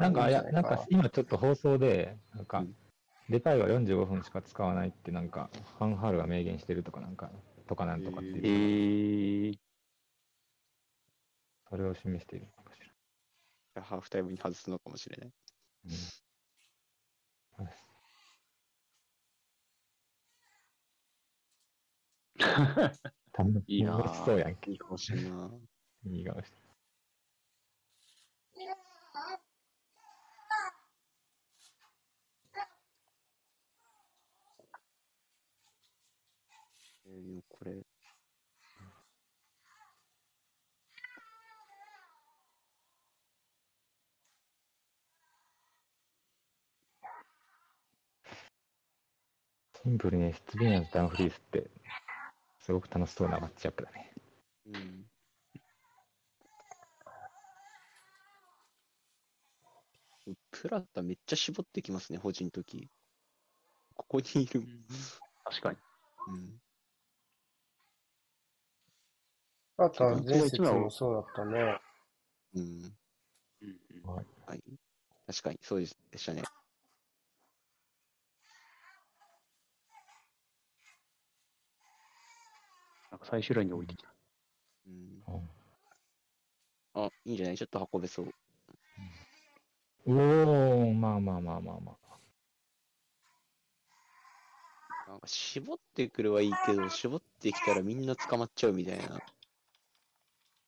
[0.00, 2.74] なんか、いや、なんか今ちょっと放送で、なんかうん、
[3.28, 7.30] デパイは45分しか使わないって、なんか、ファンハールが明言してるとかなんか、
[7.68, 9.58] とかなんとかってえいう、ー、
[11.70, 12.80] それを示しているのかし
[13.76, 13.82] ら。
[13.84, 15.32] ハーフタイムに外すのかもしれない。
[15.86, 15.92] うん
[17.56, 17.68] 多分
[23.66, 24.70] いいなそうやんけ。
[24.72, 25.50] いいかもしれんな。
[26.06, 26.56] いい顔して。
[37.06, 37.86] えーこれ、
[49.82, 51.70] シンプルにエストビーナーズダンフリースって、
[52.64, 54.10] すごく楽しそうなマッチアップだね。
[54.68, 55.04] うん。
[60.50, 62.88] プラタめっちゃ絞ってきますね、保持の時。
[63.94, 64.62] ここにいる。
[65.44, 65.76] 確かに。
[66.28, 66.62] うん。
[69.76, 71.78] あとは前節もそうだったね。
[72.54, 72.96] うん。
[73.60, 73.76] うん
[74.46, 74.62] はい。
[75.26, 76.42] 確かに、そうでしたね。
[83.14, 84.12] なんか最終ラインに置いてきた。
[84.88, 85.22] うん。
[85.28, 85.48] うん
[86.94, 87.56] あ、いいんじゃない？
[87.56, 88.34] ちょっと運べそう。
[90.04, 91.92] おー、まあまあまあまあま
[95.06, 95.10] あ。
[95.10, 99.22] なんか絞ってくるはいいけど、絞ってきたらみんな捕まっちゃうみたいな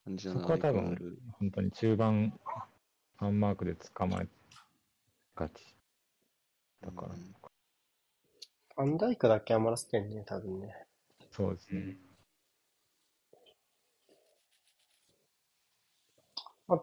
[0.04, 0.40] 感じだな。
[0.40, 2.38] そこは多分本当に中盤、
[3.16, 4.28] ハンマークで捕まえ
[5.35, 5.74] がち。
[6.80, 7.35] だから、うん
[8.78, 10.87] ファンダイクだけ余らせてんね、多分ね。
[11.30, 11.80] そうですね。
[16.68, 16.80] うん。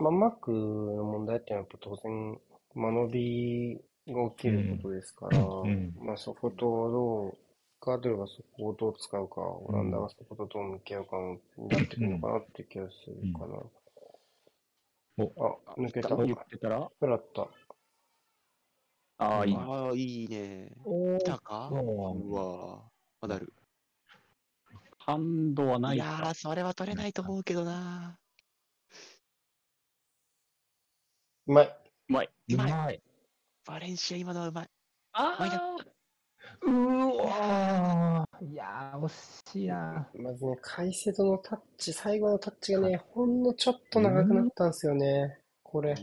[0.00, 2.40] まあ、マークの問題っていうのはやっぱ当然、
[2.74, 3.80] 間延び
[4.12, 7.38] が起きることですから、うんまあそことどう、
[7.82, 11.16] ガードルがそこをどう使うか、オランダがそことどう向き合うか
[11.58, 13.62] になってくるのかなって気がするかな。
[15.18, 16.16] おあ、抜けた？
[16.16, 17.50] 言ってたら、フラット。
[19.18, 19.54] ああ、いい。
[19.56, 20.72] ああ、いいね。
[20.84, 21.68] お来たか？
[21.70, 22.82] そううわぁ。
[23.20, 23.52] まだある。
[24.98, 28.19] ハンドはないいやー、それは取れないと思うけどな
[31.50, 31.78] うまい。
[32.08, 32.28] うまい。
[32.52, 33.02] うまい。
[33.66, 34.68] バレンシア今のはうまい。
[35.14, 35.76] あマイナ
[36.62, 40.08] うわーいやー、惜しいな。
[40.14, 45.40] まずね、カイセドのタッチ、最後のタッチがね、ほんのちょっと長くなったんですよね。
[45.64, 45.94] これう。
[45.94, 45.96] ん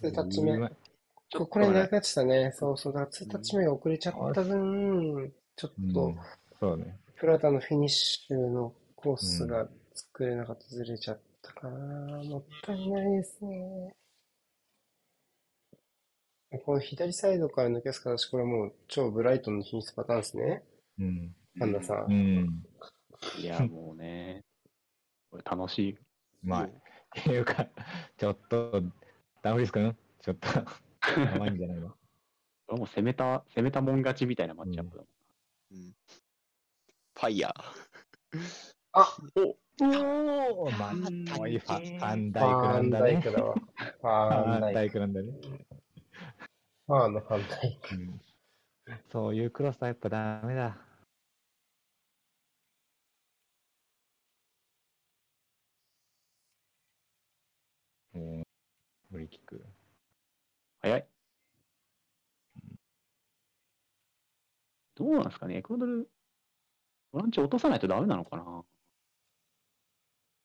[0.00, 2.52] ツータッチ目ここれ長くなってたね。
[2.56, 2.92] そうそう。
[2.92, 6.18] だからツータッチ目が遅れちゃった分、ちょっとうん、
[6.58, 6.98] そうね。
[7.14, 12.24] プラタのフィニッシュのコースが作れなかった、ずれちゃったかな。
[12.24, 13.94] もったいないですね。
[16.58, 20.62] この左サイドから抜け出す形、これもう超ブライトンの品質パターンですね。
[20.98, 21.34] うん。
[21.58, 22.12] パンダさん。
[22.12, 22.62] うん。
[23.40, 24.44] いや、もうね、
[25.30, 25.92] これ楽しい。
[25.92, 25.98] う
[26.42, 26.66] まい。
[26.66, 26.70] っ
[27.24, 27.66] ていうか、
[28.16, 28.82] ちょっと、
[29.42, 30.48] ダンフリス君、ちょっと、
[31.20, 31.90] やばいんじゃないの？
[31.90, 31.96] こ
[32.72, 35.04] れもう攻めた、攻めたもん勝ちみたいなマッチアップだ
[35.72, 35.94] うん
[37.14, 37.64] ファイヤー。
[38.92, 43.20] あおおまあ、ファンフダイクなんだね。
[43.20, 44.90] フファンダダイク。
[44.90, 45.32] イクなんだね。
[46.86, 47.94] ファンのファンダイク。
[47.94, 48.20] うん
[49.10, 50.76] そういうクロスはやっぱダメだ。
[58.14, 58.44] もう、
[59.12, 59.64] フリーキック。
[60.82, 61.08] 早い。
[64.96, 66.08] どうなんですかね、エクアドル、
[67.12, 68.62] ボランチ落とさないとダメなのかな。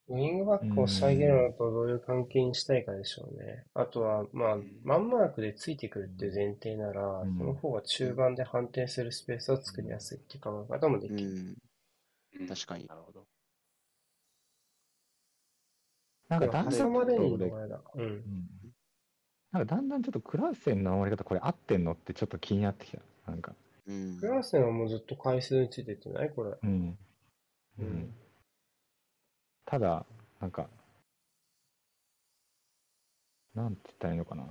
[0.09, 3.63] ウィングバックを下げるのとどういう関係にしたいかでしょうね。
[3.75, 11.29] あとは、まあ、マンマークでついてくるっていう前提なら、うんその方が中盤で反転するスペースを作りやすいっていう考え方もでうきる。
[11.29, 12.47] ん。
[12.47, 13.23] 確かになるほど。
[16.27, 17.81] なんかだんだんちょっと挟まれるの俺、があれだ。
[17.95, 18.01] うん。
[18.01, 18.21] うん
[19.51, 22.99] なんかだんだんちょっとクラーセンの守り方これ合ってんのってちょっと気になってきた。
[23.27, 23.53] なんか。
[23.87, 24.27] うんク。
[24.27, 26.29] ラーセンはもうずっと回数についてってない？
[26.29, 26.51] これ。
[26.61, 26.97] うん。
[27.79, 28.13] ううんん。
[29.69, 30.03] ただ、
[30.39, 30.67] なんか、
[33.53, 34.43] なんて言ったらいいのかな。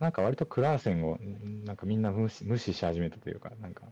[0.00, 3.86] なんか割とクラーセンを、んなんかみんな無視無視し始めたというか、なんか、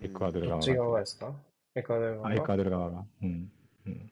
[0.00, 0.66] エクアドル側が。
[0.66, 1.34] どっち側ですか？
[1.74, 3.04] エクアドル側あエクアドル側が。
[3.22, 3.52] うん。
[3.86, 4.11] うん。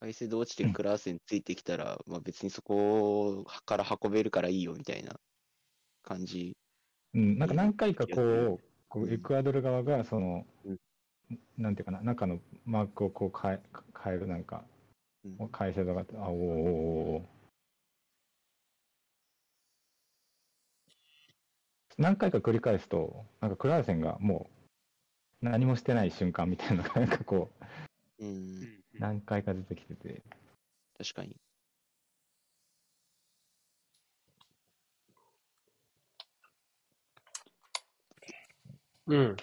[0.00, 5.18] 海星で落ちてクラーセンついてきたら、まあ別にそこから運べるからいいよみたいな
[6.02, 6.56] 感じ。
[7.14, 9.12] うん、なんか何回かこう、こううん。
[9.12, 10.78] エクアドル側が、そのうん、
[11.56, 13.60] なんていうかな、中のマークをこう変え、
[14.04, 14.64] 変える、なんか、
[15.24, 15.48] うん。
[15.48, 16.70] 改正とか、あ、おーおー
[17.16, 17.38] おー
[21.96, 24.48] 何回か繰り返すと、なんかクラーセンがも
[25.42, 27.50] う何もしてない瞬間みたいなのが、なんかこ
[28.20, 28.77] う、うん。
[28.98, 30.22] 何回か出てきてて、
[30.98, 31.36] 確かに。
[39.06, 39.36] うん。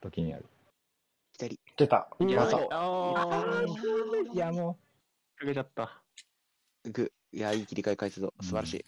[0.00, 0.46] 時にある。
[1.38, 1.58] 左。
[1.76, 2.08] 出た。
[2.20, 2.48] いや
[4.32, 4.78] いや、も
[5.36, 6.02] かけちゃった。
[6.84, 7.10] グ。
[7.32, 8.34] いや、いい切り替え回数度。
[8.40, 8.84] 素晴らしい。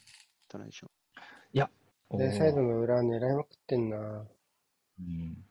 [0.48, 0.90] トランジション。
[2.08, 3.96] おで、サイドーの裏狙いまくってんな。
[3.96, 5.44] うん。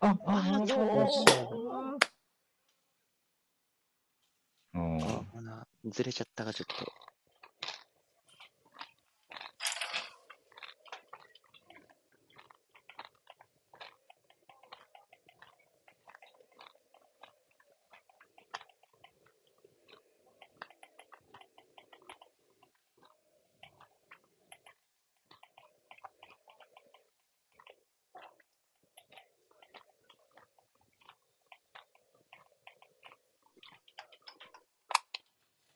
[0.00, 1.98] あ、あ、あ、よしあーあ、
[4.74, 6.92] ほな、ずれちゃったかちょっと。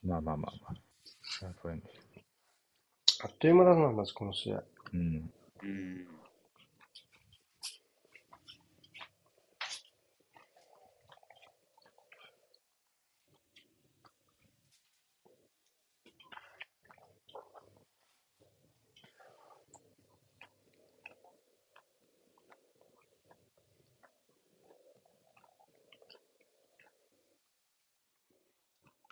[0.09, 0.75] まあまあまあまあ。
[1.23, 4.63] それはそうやんでしょあっという間だな、マジこの試合。
[4.93, 5.33] うん。
[5.63, 6.07] うん。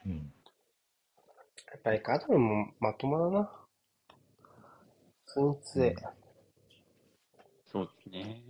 [0.07, 0.33] うん。
[1.73, 3.66] やっぱりカドルもまともだな。
[5.37, 5.95] 普通に強い。
[7.67, 8.43] そうですね。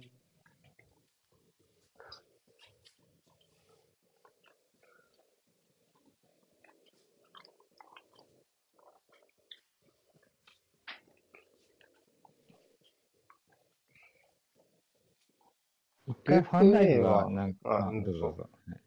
[16.08, 18.50] 一回ファンダイクがはなんか、ああうんどうぞどうぞ。
[18.68, 18.80] はい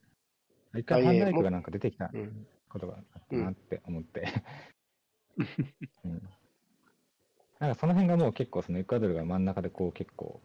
[0.79, 2.47] 一回ファンダイクがなんか出てきたうん。
[2.69, 4.23] ことがあったなって思って。
[6.05, 6.38] うん。
[7.59, 10.41] なんかその辺がもう結構そのエクアドルが真ん中でこう結構、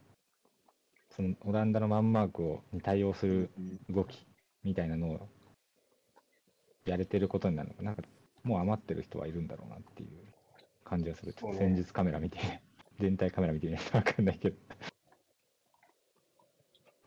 [1.15, 3.61] そのオランダのマンマークをに対応するう
[3.93, 4.27] ん動き
[4.65, 5.29] みたいなのを
[6.85, 7.91] やれてることになるのかな。
[7.91, 8.03] なんか
[8.43, 10.11] もう余ってる人はいるんだろうなっていう
[10.85, 11.33] 感じがする。
[11.33, 12.39] ちょっと戦術カメラ見て、
[12.99, 14.57] 全体カメラ見てみないとわかんないけど。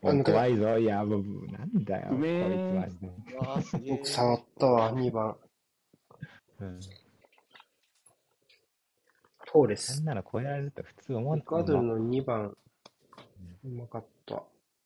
[0.00, 0.78] 怖いぞ。
[0.78, 2.12] いや、もう、なんだよ。
[2.12, 2.50] うめえこ
[2.86, 3.56] いつマ。
[3.96, 5.36] 僕触ったわ、2番。
[6.60, 6.80] うん
[9.50, 9.96] トーレス。
[9.96, 11.46] そんなの超えられると普通思わエない。
[11.46, 12.54] クアドルの2番。
[13.64, 14.42] うまかった。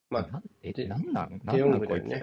[0.08, 0.42] まあ、なん
[0.88, 1.40] なんなん？
[1.44, 2.04] なんなんこいつ？
[2.04, 2.22] グだよね。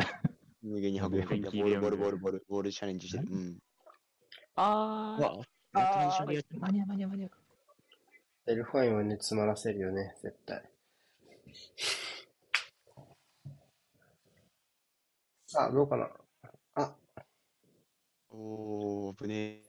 [0.64, 1.18] 右に運ぶ。
[1.18, 3.28] 元気ボール、ボール、ボール、ボール、ボールチャレンジしてる。
[3.30, 3.58] うん。
[4.56, 5.44] あうわ、ト
[5.80, 7.32] ランジションでやってる間に合う間に合う間に合う。
[8.52, 10.64] エルファインはね、詰まらせるよね、絶対。
[15.48, 16.10] さあ、どうかな？
[16.76, 16.96] あ、
[18.32, 19.69] おー、ぶねえ。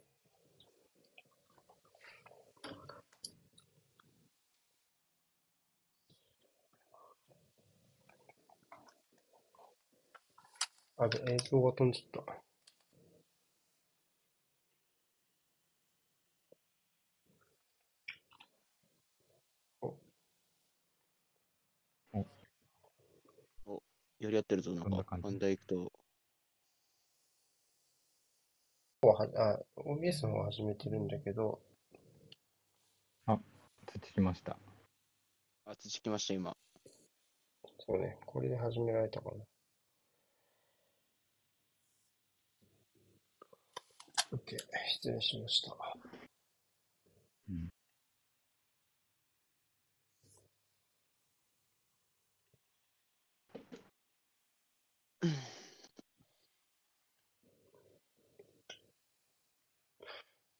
[11.03, 12.35] あべ、映像が飛んじゃった。
[24.19, 24.91] やり合ってるぞ、なんか。
[24.91, 25.91] こんな感じファンダイクと。
[29.01, 31.59] はあ、OBS の方は始めてるんだけど、
[34.03, 34.59] つきました。
[35.65, 36.55] あ、土きました、今。
[37.79, 39.37] そうね、これで始められたかな。
[44.33, 44.57] OK、
[45.01, 45.77] 失礼しました。
[47.49, 47.69] うん。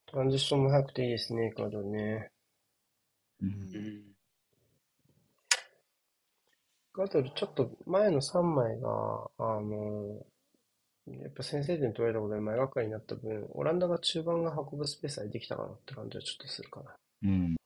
[0.07, 2.33] トランジションも早くていいですね、エクアドルね。
[3.41, 3.47] う。
[3.47, 4.17] うんうん。
[6.91, 10.27] エクアドルちょっと前の3枚が、あの、
[11.21, 16.95] やっぱ先制点取られたことで前がかりになった分、オランダが中盤が運ぶスペースはできたかなって感じはちょっとするかな。
[17.25, 17.60] うん。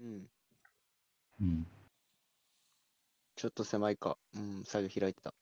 [0.00, 0.26] うん。
[1.40, 1.66] うん。
[3.36, 4.16] ちょっと狭いか。
[4.34, 5.34] うん、左右開いてた。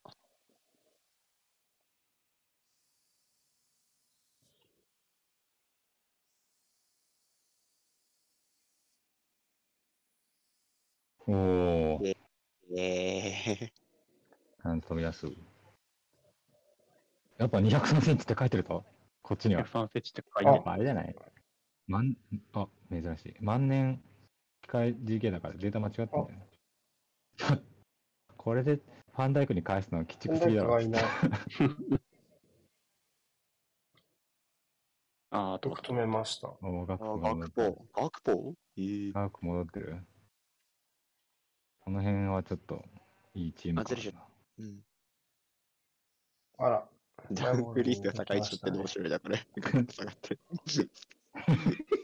[11.27, 12.01] おお。
[12.05, 12.17] え
[12.77, 14.67] えー。
[14.67, 15.27] なんと飛び出す。
[17.39, 18.85] やっぱ203センチって書いてると？
[19.23, 19.65] こっちには。
[19.65, 20.63] 203センチって書いてる。
[20.67, 21.15] あ、あれじゃない？
[21.87, 22.17] 万、
[22.55, 23.35] あ、珍しい。
[23.41, 24.03] 万年
[24.63, 27.63] 機械 GK だからデータ間違ってんじゃない
[28.37, 30.79] これでファンダイクに返すのは鬼畜すぎだろ。
[35.31, 36.49] ああ、とよく止めました。
[36.63, 38.55] おガクあ、ポガクポガクポ？
[38.77, 40.07] ええガク戻ってる。
[41.81, 42.83] この辺はちょっと
[43.35, 44.29] いいチームかあずれちゃっ
[44.59, 44.85] うん。
[46.59, 46.89] あら、
[47.33, 49.39] ダウンフリーが高い人って面白いな、これ。
[49.61, 50.41] ガクッと下がってる。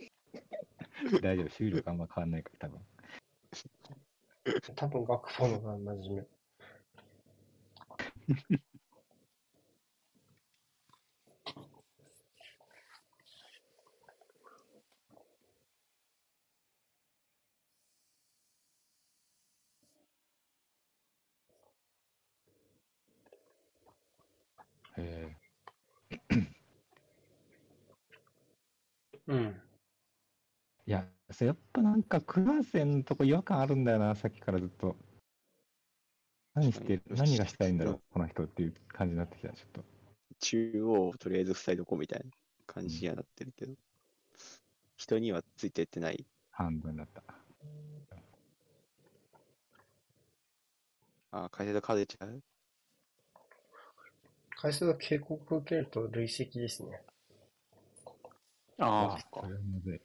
[1.23, 2.81] 大丈夫、収力あんま変わんないから多分。
[4.77, 6.23] 多分学校のが真面目。
[25.03, 25.37] へ
[29.27, 29.64] うん。
[31.35, 34.97] それやっぱなんかクラーセンのとこ違和感あるんだよな、さっきからずっと。
[36.55, 39.85] 何して、何がしたいんだろう、この人っていう感じになってきた、ちょっと。
[40.41, 42.27] 中央をとりあえず塞いどこうみたいな
[42.67, 43.75] 感じにはなってるけど。
[44.97, 46.25] 人にはついてってない。
[46.53, 47.23] 半分だった。
[51.33, 52.43] あ、解説カードちゃう？
[54.57, 57.03] 回数が警告を受けると累積ですね。
[58.79, 60.01] ああ、これはむずい。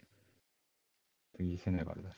[1.39, 2.15] 次セネガルだし。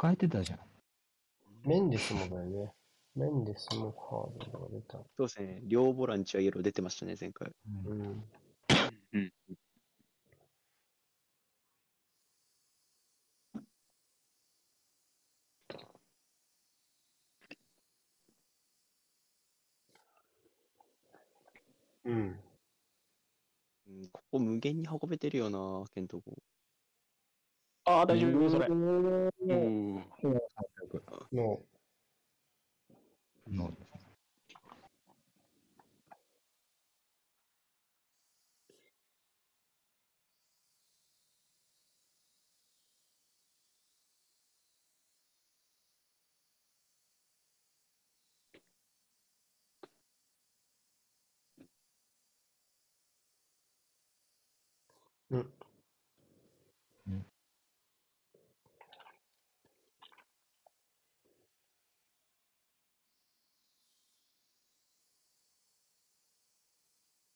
[0.00, 0.60] 変えてたじゃん。
[1.64, 2.72] メンデスもだよね。
[3.16, 4.98] メンデスもカードが出た。
[5.16, 5.60] そうですね。
[5.64, 7.50] 両ボランチはイエロー出てましたね、前回。
[7.88, 8.24] うんうん。
[9.12, 9.32] うん。
[22.04, 22.40] うん。
[24.38, 26.42] うん、ここ無限に運べてるよな、ケントコ。
[27.84, 28.66] ああ、大丈夫、それ。
[28.66, 29.94] うん。
[31.32, 31.62] の、
[33.48, 33.93] のう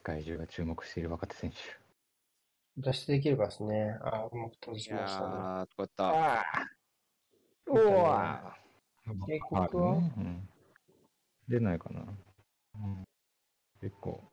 [0.09, 1.57] 界中が注目している若手選手。
[2.79, 3.99] 脱出できるかですね。
[4.01, 5.35] あ、うまく閉いじましたね。
[5.35, 6.39] やー、とかった。
[6.41, 6.45] あ
[7.67, 8.57] うわ
[9.27, 10.01] 警警告は？
[10.01, 10.49] ねうん。
[11.49, 12.01] 出ないかな。
[12.01, 13.05] うん、
[13.83, 14.33] 結構。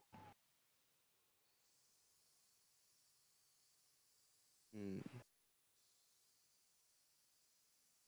[4.75, 5.01] うん。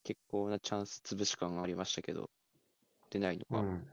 [0.05, 2.30] 結構なチャンス潰し感がありましたけど、
[3.09, 3.61] 出ないのか。
[3.61, 3.86] うん。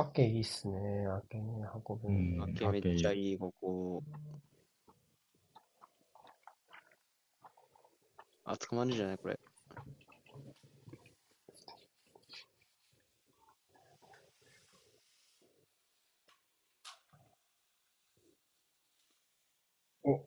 [0.00, 1.08] アケいいっすね。
[1.08, 2.10] アケね、運ぶの。
[2.10, 4.04] うん明けめっちゃいい、ここ。
[8.44, 9.40] あ、捕まるんじゃないこれ。
[20.04, 20.24] お、お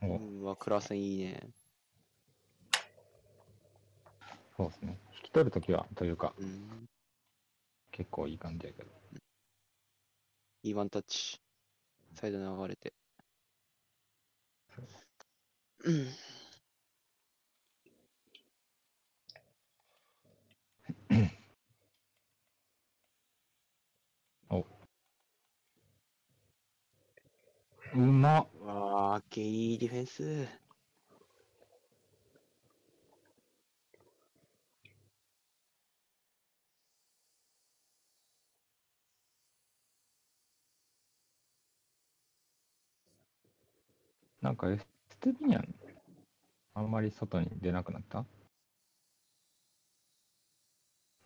[0.00, 1.50] うん、わ、クラセンいいね。
[4.56, 4.98] そうですね。
[5.16, 6.88] 引き取るときは、というか、うん。
[7.96, 8.90] 結構いい感じやけど。
[10.62, 11.40] いいワンタッチ。
[12.12, 12.92] サイド流れて。
[15.84, 16.08] うん。
[27.94, 30.65] うまっわあ、けいいディフェンス。
[44.46, 44.86] なんかエス
[45.18, 45.74] テビニャン、
[46.74, 48.24] あんまり外に出なくなった？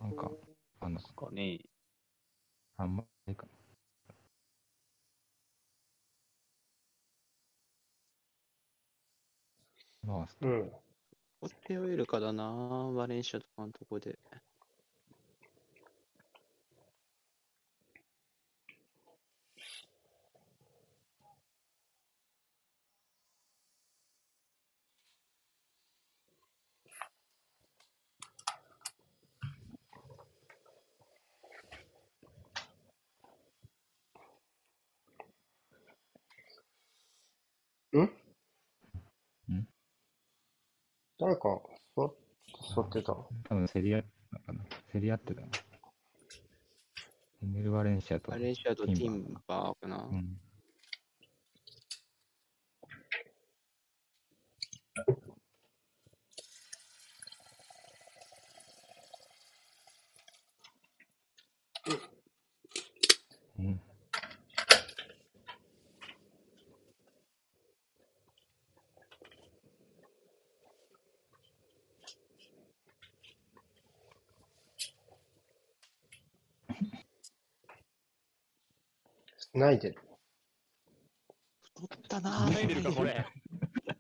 [0.01, 0.31] なんか、
[0.81, 1.29] あんのか？
[1.31, 1.59] ね。
[2.79, 3.47] あんまりか
[10.03, 10.15] な。
[10.15, 10.73] まあ、うん。
[11.43, 14.19] オテオエルかだな、バレンシアとかのとこで。
[41.21, 41.61] 誰か
[41.95, 42.11] 座
[42.75, 44.65] 座ってた多分競り合ってたかな。
[44.91, 45.47] 競り合ってたな。
[47.43, 48.31] エネル・バレンシアと。
[48.31, 50.09] バレンシアとティンバーかな。
[50.11, 50.17] うん。
[50.17, 50.41] うん。
[79.61, 80.01] スナイデル。
[81.63, 82.51] 太ったなぁ。
[82.51, 83.27] 繋いでるか、これ。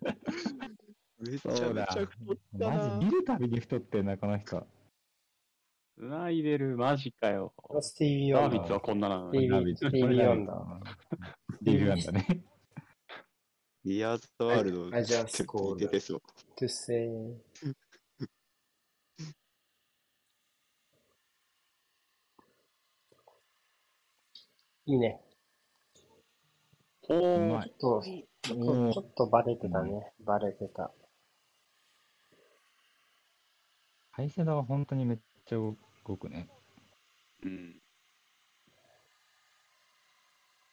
[1.20, 4.66] めちゃそうだめちゃ太ったなマジ見るたびに太ってんな、この人。
[5.98, 7.52] 繋いでる、マジかよ。
[7.82, 8.58] スティービー・ワンダー。
[8.58, 9.76] ダービッツはこんななのに。
[9.76, 10.96] スティービーワンダー。
[11.56, 12.44] スティービーワンダーね。
[13.84, 16.22] リアーズワールドアジアスコール出てそう。
[16.56, 17.08] トゥセイ。
[24.86, 25.20] いいね。
[27.10, 27.72] ほうーまい。
[27.80, 30.12] ちょっと、ちょっとバレてたね。
[30.24, 30.92] バレてた。
[34.12, 35.76] カイセドは本当にめっちゃ動
[36.16, 36.48] くね。
[37.42, 37.74] うん。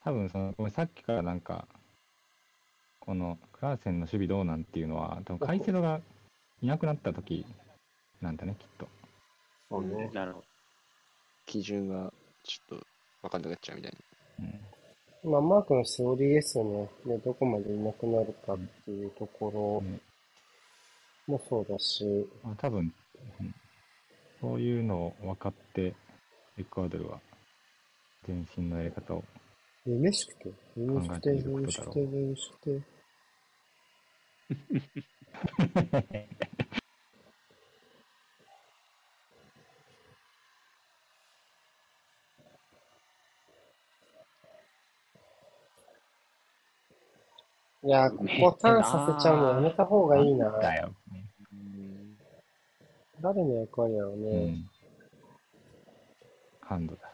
[0.03, 1.67] 多分その、ごめんさっきからなんか、
[2.99, 6.01] このクラーセンの守備どうなんっていうのは、多分カイセドが
[6.61, 7.47] いなくなった時
[8.21, 8.87] なんだね、きっと。
[9.69, 10.11] そうね。
[10.13, 10.45] なるほど。
[11.47, 12.13] 基準が
[12.43, 12.87] ちょっと
[13.23, 13.91] わかんなくなっちゃうみたい
[14.39, 14.45] な。
[14.45, 14.66] うん。
[15.23, 16.89] まあ、マークのセオリーですよね。
[17.05, 19.99] で、どこまでいなくなるかっていうとこね
[21.27, 22.05] ろもそうだし、
[22.43, 22.93] まあ、多分、
[23.39, 23.55] うん
[24.39, 25.95] そういうのを分かって、
[26.59, 27.19] エクアドルは
[28.27, 29.23] 前進のやり方を。
[29.85, 32.97] 嬉しくて、嬉しくて、考えていること嬉しくて、だろう嬉しくて。
[47.87, 50.51] いやー、ここターンさせちゃうのやめた方がいいな。
[50.51, 50.93] だよ。
[51.53, 52.17] うん。
[53.21, 54.51] 誰の役割やろううね。
[54.51, 54.69] ん。
[56.59, 57.07] ハンドだ。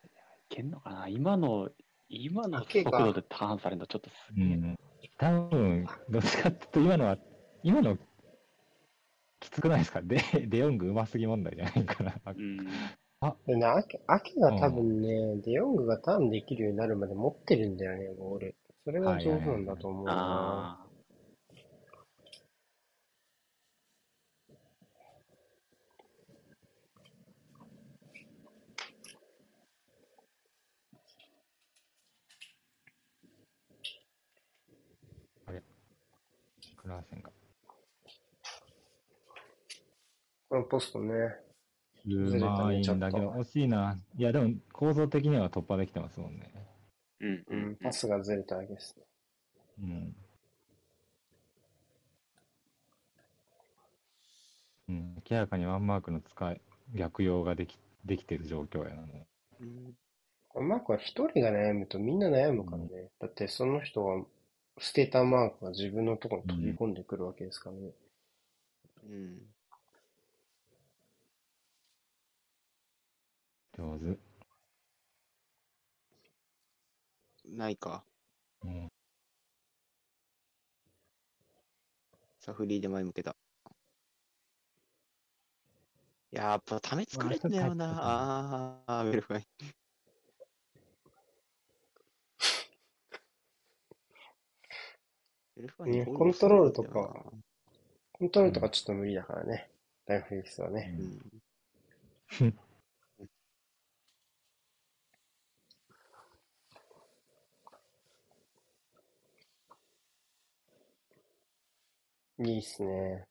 [0.00, 1.08] いけんのかな？
[1.08, 1.68] 今の、
[2.08, 4.46] 今の速度でターンされるのちょっとすげえ。
[4.46, 4.78] うん。
[5.18, 7.18] 多分、どっちかっていうと、今のは、
[7.62, 7.98] 今の、
[9.40, 10.00] きつくないですか？
[10.02, 12.14] デデヨングうますぎ問題じゃないかな。
[12.28, 12.66] うん。
[13.46, 18.56] でね、アケ、アケが多分ね、デヨングがターンできるようになるまで持ってるんだよね、ボール。
[18.82, 20.86] それが上手なんだと思うな。
[20.86, 20.86] あ
[36.78, 37.30] クラーセンが。
[40.48, 41.49] このポストね。
[42.06, 43.98] うまいんだけど、惜しいな。
[44.16, 46.52] いや、でも、構造的には突破できてますもんね。
[47.20, 47.76] ーうんううんん。
[47.76, 49.04] パスがずれたわけですね。
[49.82, 50.14] うん。
[54.88, 56.60] うん、明らかにワンマークの使い、
[56.94, 59.26] 逆用ができ、できてる状況やな、も
[59.60, 59.94] うん
[60.48, 63.10] これマークは一人が悩むとみんな悩むからね。
[63.20, 64.24] だってその人が
[64.78, 67.92] 捨てたマークが自分のところに飛び込んでくるわけですからね。
[69.04, 69.38] うん。
[73.80, 74.18] 上手。
[77.46, 78.04] ないか。
[78.62, 78.88] うん。
[82.38, 83.34] さあ、フリーで前向けた。
[86.30, 87.90] やっぱ、ため作れんだよな。
[88.02, 89.46] ああー、ベルファイ。
[95.86, 99.70] ねコントロールとコントロールとかちょっと無理だからね。
[100.06, 100.94] ライフリックスはね。
[102.38, 102.54] うん。
[112.42, 113.26] いいっすね。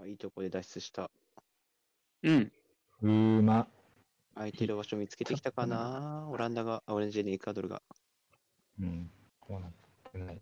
[0.00, 1.10] あいいとこで脱出した。
[2.22, 2.52] うん。
[3.02, 3.66] うーま。
[4.36, 6.28] 空いてる場所見つけてきたかな？
[6.30, 7.82] オランダが、あオレンジでエクアドルが。
[8.80, 9.10] うん。
[9.40, 9.72] こうなっ
[10.12, 10.40] てない。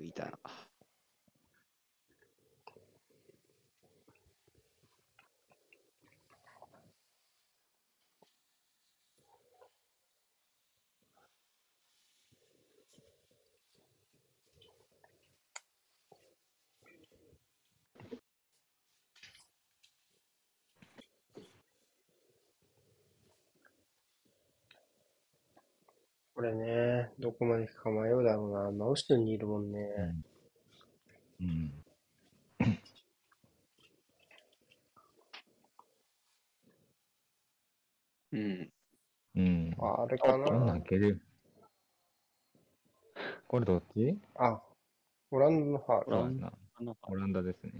[0.00, 0.36] 浮いた。
[26.38, 28.70] これね、どこまで行くか迷うだろうな。
[28.70, 29.80] 真後ろにいるもんね。
[31.40, 31.72] うん。
[38.30, 38.70] うん。
[39.34, 39.76] うん。
[39.80, 41.20] あれかこんなる。
[43.48, 44.16] これどっち？
[44.36, 44.62] あ、
[45.32, 46.16] オランダのファール。
[47.02, 47.72] オランダですね。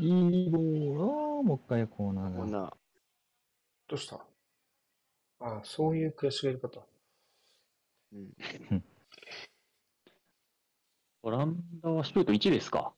[0.00, 2.38] いいボーもう一回コーナーだ。
[2.38, 2.72] こんな、
[3.88, 4.24] どうした？
[5.40, 6.80] あ、そういう悔しがり方。
[8.12, 8.32] うん。
[11.22, 12.94] オランダはシュート1ですか？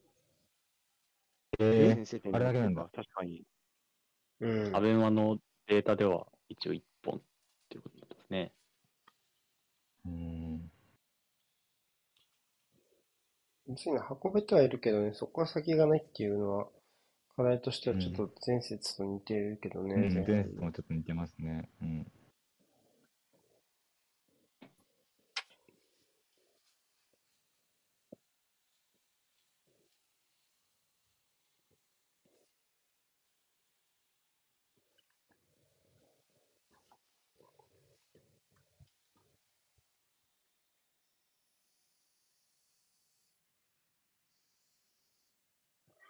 [1.58, 3.44] え先制点あれだけなんだ確かに、
[4.40, 4.76] うん。
[4.76, 7.22] アベマのデータでは一応1本っ
[7.68, 8.52] ていうことになってますね。
[10.06, 10.70] ー、うん。
[13.68, 16.68] 別に運べてはいるけどね、そこから先がないっていうのは、
[17.40, 19.94] 課題としてはちょっと前節と似てるけどね。
[19.94, 21.70] うん、前前節もちょっと似てますね。
[21.80, 22.06] うん。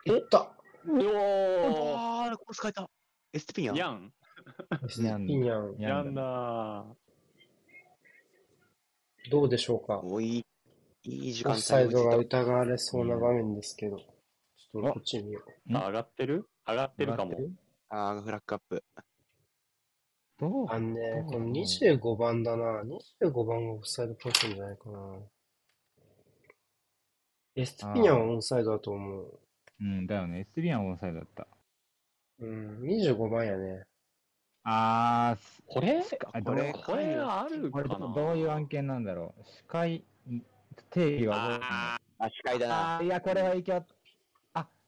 [0.06, 0.49] いった
[1.00, 2.90] おーああ、コース変えた。
[3.32, 3.76] エステピニャン。
[3.76, 4.12] ヤン
[5.26, 5.76] ピニャン。
[5.78, 6.84] やヤンだ
[9.30, 10.00] どうでしょうか？
[10.02, 10.44] おい、
[11.04, 15.72] いい時間帯オフサイドが疑われそうな場面ですけど、ちょっとこっち見よう。
[15.72, 16.48] ん上がってる？
[16.66, 17.32] 上がってるかも。
[17.88, 18.84] たああ、フラッグアップ。
[20.38, 20.66] どう？
[20.68, 22.82] あのね、この25番だな。
[23.20, 25.18] 25番がオフサイドポジションじゃないかな。
[27.56, 29.38] エスティピニャンはオンサイドだと思う。
[29.80, 30.46] うん、だよね。
[30.54, 31.46] SB はオンサイドだった。
[32.40, 33.84] うん、25番やね。
[34.64, 36.02] あー、すこれ？
[36.32, 36.72] あこれ？
[36.72, 38.08] これあるこれかな？
[38.08, 39.44] どどういう案件なんだろう？
[39.44, 40.42] 視界、ん
[40.90, 41.66] 定義はどうなんだ
[42.18, 42.96] あ、視界だな。
[42.98, 43.84] あーいや、これは影響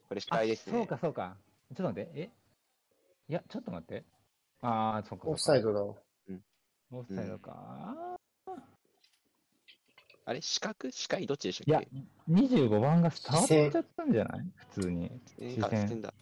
[0.08, 0.72] これ視界ですね。
[0.78, 1.36] そうか、そうか。
[1.74, 2.30] ちょっと待って、え？
[3.28, 4.04] いや、ちょっと待って。
[4.60, 5.28] ああ、そうか。
[5.28, 5.72] オフサイド。
[5.72, 5.94] ドだわ。
[6.90, 8.11] オフサイドか。
[10.24, 10.40] あれ？
[10.40, 11.96] 視覚視界どっちでしいやたっけ、
[12.32, 14.52] 25番が触っちゃったんじゃない？
[14.74, 15.10] 普通に。
[15.38, 16.14] え視線あ視線だ。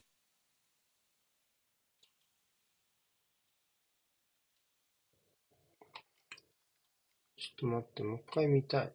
[7.36, 8.92] ちょっと待って、もう一回見たい。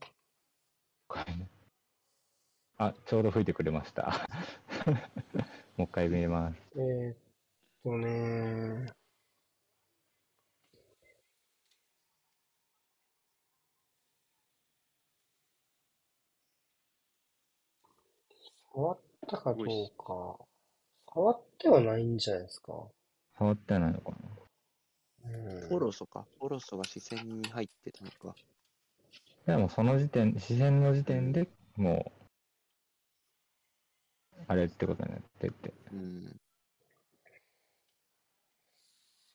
[1.07, 1.47] これね
[2.77, 4.27] あ、ちょうど吹いてくれました。
[5.77, 6.57] もう一回見れます。
[6.75, 7.17] えー、っ
[7.83, 8.91] とね
[18.76, 18.99] 触っ
[19.30, 19.65] たかどう
[19.97, 20.38] か。
[21.13, 22.73] 触ってはないんじゃないですか。
[23.39, 24.17] 触ってないのかな
[25.32, 26.26] うんポロソか。
[26.41, 28.36] ポロソが視線に入ってたのか。
[29.45, 31.47] でもその時点、視線の時点で
[31.78, 32.11] も
[34.38, 35.73] う、あれってことになってて。
[35.93, 36.36] うん。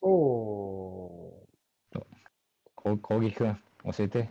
[0.03, 1.47] そ
[1.95, 2.01] う。
[2.75, 4.29] こ攻撃くん、教えて。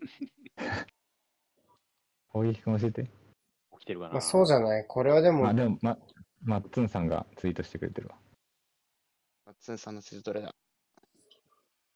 [2.32, 3.21] 攻撃くん教えて。
[3.82, 4.84] 起きてるかな、まあそうじゃない。
[4.86, 5.98] これはでも、あ、でも、ま、
[6.44, 8.16] マッツンさんがツイートしてくれてるわ。
[9.46, 10.50] マッツンさんの説どれだ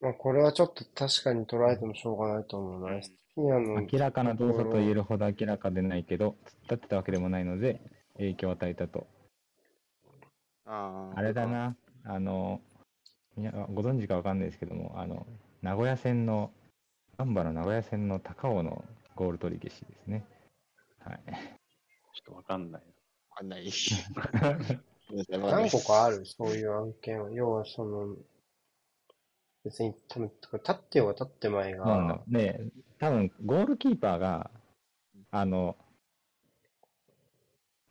[0.00, 2.96] まあこれはちょっと確かに捉えてもしょうがないと思うな。
[2.96, 7.80] エス明らかな動作と言えるほど明らかでないけど、突っ立ってたわけでもないので、
[8.16, 9.06] 影響を与えたと。
[10.64, 11.18] ああ。
[11.18, 11.46] あれだ。
[11.46, 12.60] な、あの、
[13.36, 15.26] いやご存知かわかんないですけども、あの、
[15.60, 16.50] 名古屋線の、
[17.18, 18.84] ガンバの名古屋線の高尾の
[19.14, 20.24] ゴール取り消しですね。
[21.00, 21.20] はい。
[22.16, 22.82] ちょっとわかんない。
[23.30, 23.70] わかんない。
[25.28, 27.30] 何個かある、そういう案件は。
[27.30, 28.16] 要はその、
[29.64, 32.64] 別に多分、立ってようが立ってまいそうなのが、で、
[32.98, 34.50] 多分ゴールキーパーが、
[35.30, 35.76] あの、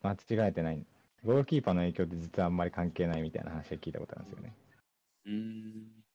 [0.02, 0.86] 間違えてない。
[1.24, 4.54] ゴールキーパーの影響って実はあんまり関係ないみたいな話は聞いたことあるんですよね。
[5.26, 6.06] うーん。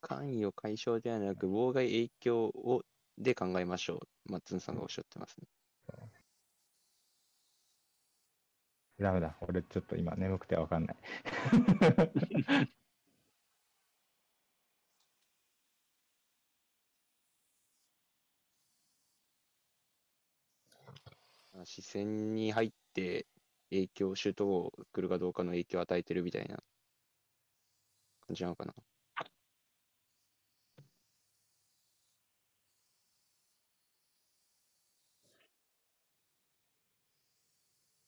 [0.00, 2.82] 関与解消ではなく、妨害影響を
[3.18, 4.32] で考えましょう。
[4.32, 5.46] マッツンさんがおっしゃってますね。
[8.98, 9.36] ダメだ。
[9.40, 10.96] 俺ちょっと今眠くてわかんない。
[21.64, 23.26] 視線に入って
[23.70, 26.62] 影響、シュートを来るかどうかの影響を与えてるみたいな
[28.26, 28.74] 感じなのかな。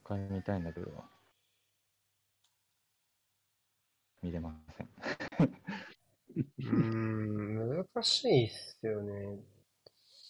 [0.07, 0.87] 他に見たいんだけど、
[4.23, 4.89] 見れません。
[6.59, 9.41] うーん、難しいっすよね。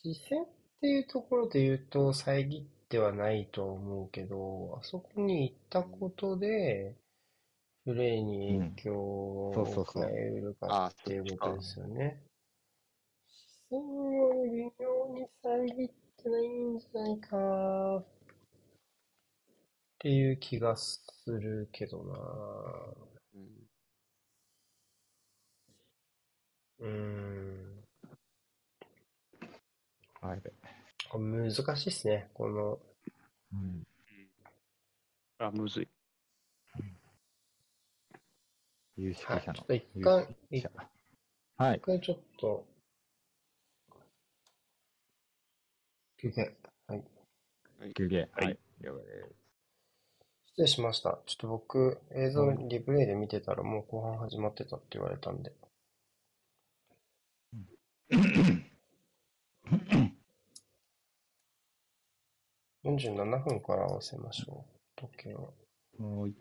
[0.03, 0.47] 視線っ
[0.81, 6.97] ていうところで言うと遮ってはないと思うけど、あそこに行ったことで、
[7.85, 12.22] プレーに影響を変えるかあっていうことですよね。
[13.29, 18.16] 視線を微妙に遮ってないんじゃないかな
[20.07, 22.14] っていう気がするけどな
[23.34, 23.66] うん
[26.78, 27.84] うーん。
[30.20, 30.40] あれ。
[31.09, 32.30] これ難しいっすね。
[32.34, 32.78] この、
[33.52, 33.84] うん。
[35.38, 35.88] あ、むずい。
[38.96, 39.66] 有識者のはいちょっ。
[39.66, 40.70] と一有回、一。
[41.80, 42.64] 回ちょっと、
[46.16, 46.57] 休憩。
[46.86, 47.04] はい。
[47.94, 48.28] 休憩。
[48.34, 48.59] はいはい。
[48.82, 49.45] 了解です
[50.57, 51.20] 失礼しました。
[51.24, 55.52] ちょっと僕、映像リプレイで見てたらもう後半始まってたって言われたんで。
[62.82, 65.00] 47分から合わせましょう。
[65.00, 65.50] 時計は。
[65.98, 66.34] もうい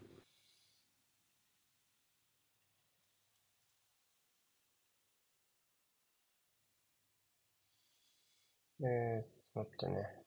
[8.82, 10.25] えー、待ってね。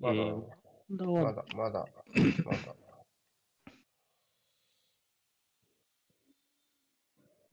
[0.00, 0.42] まだだね、
[0.90, 1.86] だはまだ、まだ、
[2.44, 2.74] まだ。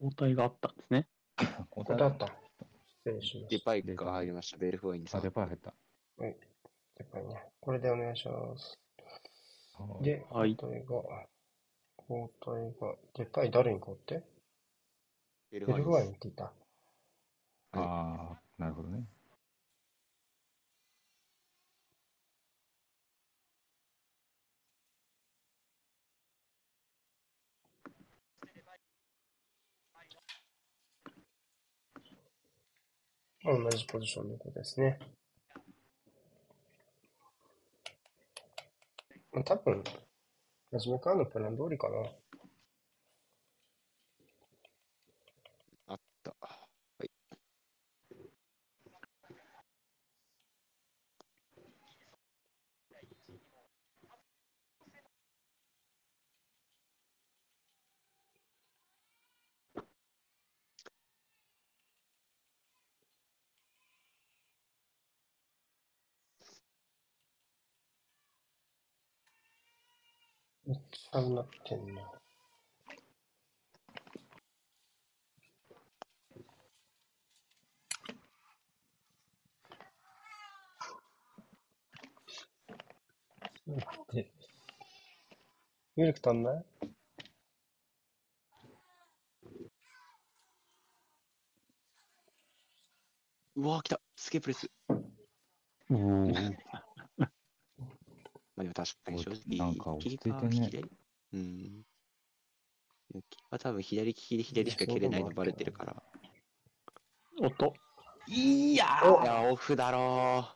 [0.00, 1.08] 交代があったんですね。
[1.38, 2.26] おここだった。
[2.26, 3.64] 失礼しまデした。
[3.64, 5.24] パイクが入りました、ベルフォインさあ、ん。
[5.24, 5.74] デパー入った。
[6.18, 6.30] や
[7.04, 7.42] っぱりね。
[7.60, 8.78] これでお願いします。
[9.78, 11.02] はいで、はい交代が、
[12.08, 14.22] 交代が、でかい誰に変わって？
[15.50, 16.52] ベルフォインって言った。
[17.72, 19.04] ああ、なるほどね。
[33.46, 34.98] 同じポジションの子ですね。
[39.32, 39.84] まあ、多分、
[40.72, 42.10] 初めからのプラン通りかな。
[70.66, 72.02] めっちゃうなってんな。
[83.66, 84.32] 待って。
[85.96, 86.64] ミルク足んない？
[93.56, 94.00] うわー、来た。
[94.16, 94.70] スケープレス。
[95.90, 96.28] おお。
[98.56, 100.90] まあでも確かに正直、なんか落ち切り着いてね替わ左
[101.32, 101.62] うん。
[101.72, 101.84] で
[103.14, 106.02] も切り替わ多分左利きで左しか切れないのバレてるから。
[107.42, 107.74] おっと。
[108.28, 110.48] いやおいや、オフだろ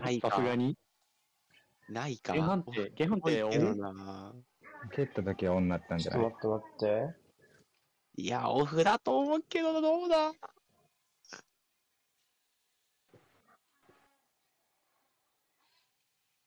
[0.00, 0.76] ないかさすがに。
[1.88, 1.92] う。
[1.92, 2.34] ないか。
[2.34, 4.34] ゲハンテ、ゲハンテ、多いけどな。
[4.94, 6.20] ケットだけオンになったんじゃない？
[6.20, 8.22] ちょっと待って待って。
[8.22, 10.32] いや、オフだと思うけど、どうだ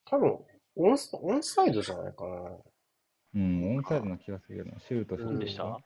[0.05, 0.39] 多分、
[0.81, 2.57] オンス、オンサイドじゃないかな。
[3.35, 5.79] うん、オンサイドな気がするけど、シュートするうんでした？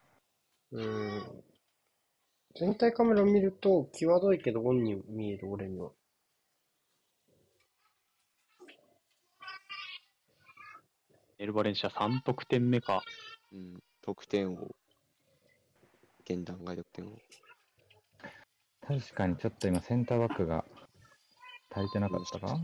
[0.72, 1.44] うん。
[2.56, 5.92] 全体カメラ見ると、際どいけどオンに見える、俺には。
[11.38, 13.04] エルバレンシア3得点目か。
[13.52, 14.76] うん、得点を。
[16.28, 17.10] 現段階得点を。
[18.88, 20.64] 確かにちょっと今センターバックが
[21.72, 22.58] 足りてなかったか？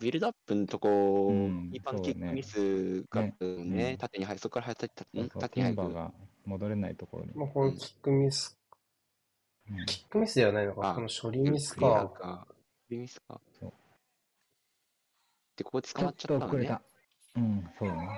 [0.00, 5.82] ビルドアップのとこ、うん一般そうだねキックミスがねね、うん縦に入る、そこから入って、そうそうテ縦に入る。
[5.82, 6.12] ィンバーが
[6.44, 7.32] 戻れないところに。
[7.34, 8.58] まあ、このキックミス
[9.70, 12.08] うんキックミスではないのか、あこの処理ミスか。
[12.08, 12.46] か。
[12.88, 13.40] クリミスか。
[13.60, 13.72] そう
[15.56, 16.82] で、ここで捕ちょっまっちゃったのねと遅れた。。
[17.36, 18.08] うん、そうだね。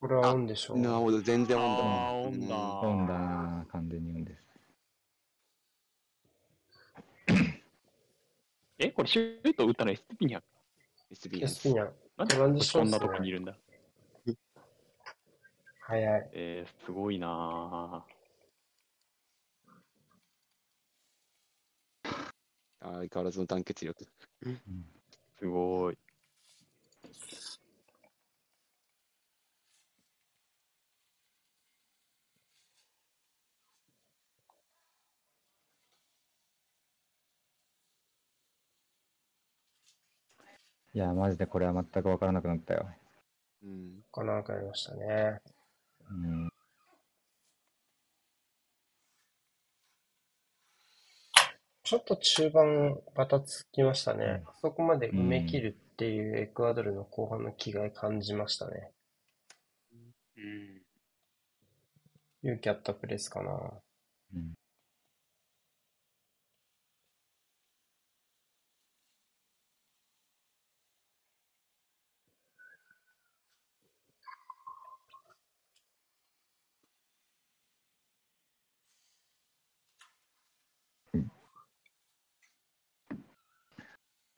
[0.00, 0.78] これはオンでしょう。
[0.78, 2.12] なるほど、全然オンだ。
[2.12, 4.45] オンだうんオンだな完全にオンです。
[8.78, 10.42] え、これシュート打ったの SP にゃ
[11.12, 13.56] SB なんです SP にはなんでこんなとこにいるんだ。
[15.80, 16.30] 早い。
[16.32, 18.04] えー、すごいな
[22.80, 24.06] 相変わらずの団結力。
[24.44, 24.56] ぁ。
[25.38, 25.98] すごい。
[40.96, 42.88] いや、マジでこれは全く分からなくなったよ。
[43.62, 44.02] うん。
[44.10, 45.42] この中ありましたね。
[46.10, 46.48] うん。
[51.82, 54.42] ちょっと中盤バタつきましたね。
[54.62, 58.90] そこまで埋め切るっていうエクアドルの後半の気概感じましたね。
[60.38, 60.82] うん。
[62.42, 63.50] 勇気あったプレスかな。
[64.34, 64.54] うん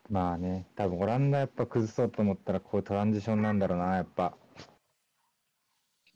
[0.09, 4.35] まあね、多分オランダやっぱ崩そうと思ったらこういうトランジションなんだろうな、やっぱ。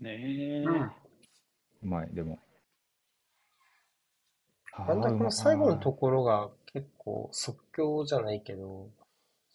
[0.00, 0.64] ねえ。
[0.64, 0.92] うんう
[1.82, 2.38] まい、でも。
[4.78, 8.88] なんだこの最後のとこころが結構即興じゃないけど、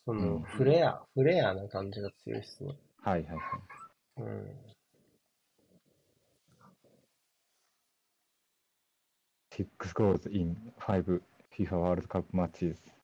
[0.06, 2.78] そうんのフレア、フレアな感じが強いですね。
[3.02, 3.42] はいはいは
[4.20, 4.22] い。
[4.22, 4.58] うん。
[9.50, 11.22] 6 goals in 5
[11.58, 12.97] FIFA World Cup matches.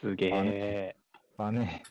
[0.00, 0.96] すげえ。
[1.36, 1.82] まあね、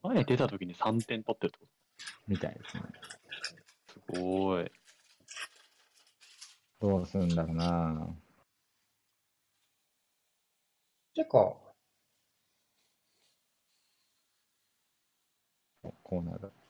[0.00, 1.66] 前 出た時に3点取ってるってこ
[2.28, 2.82] みたいですね。
[4.06, 4.70] とすごい。
[6.80, 8.16] どうするんだろうな。
[11.14, 11.38] てか、
[15.82, 16.61] おコーナーだ。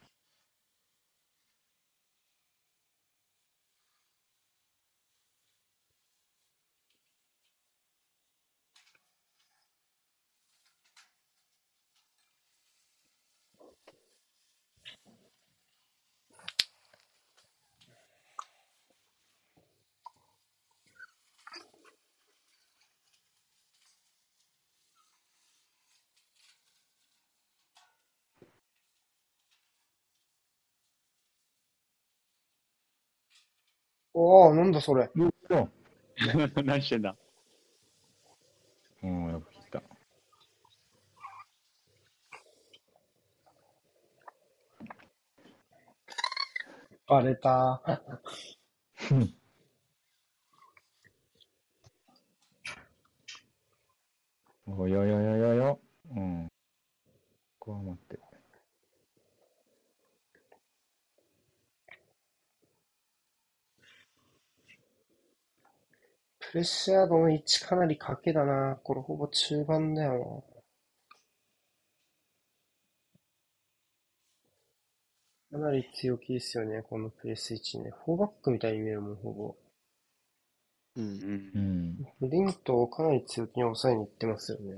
[34.14, 35.10] おお、なんだそれ。
[35.14, 35.68] うっそ
[36.64, 37.16] 何してんだ？
[39.02, 39.82] うん、よく聞いた。
[47.06, 47.82] バレた。
[54.66, 55.80] およよよよよ。
[56.14, 56.48] うん。
[57.58, 58.31] ここは待って。
[66.52, 68.78] プレッシャー度の位置かなり賭けだな。
[68.84, 70.44] これほぼ中盤だよ
[75.50, 75.58] な。
[75.58, 77.90] かなり強気ですよね、このプレス位置ね。
[78.04, 79.56] フォーバックみたいに見えるもん、ほぼ。
[80.96, 81.00] う。
[81.00, 81.52] うん。
[81.54, 82.06] うんん。
[82.18, 84.74] フリントをかなり強気に抑えに行ってますよね。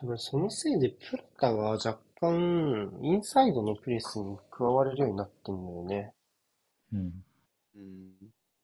[0.00, 6.14] 多分そのせいでプラタが若干インサイドのプレスに加われるようになってんだよね。
[6.92, 7.24] うん。
[7.74, 8.12] うん。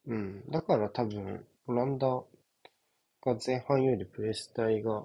[0.07, 0.51] うん。
[0.51, 2.07] だから多分、オランダ
[3.22, 5.05] が前半よりプレス体が、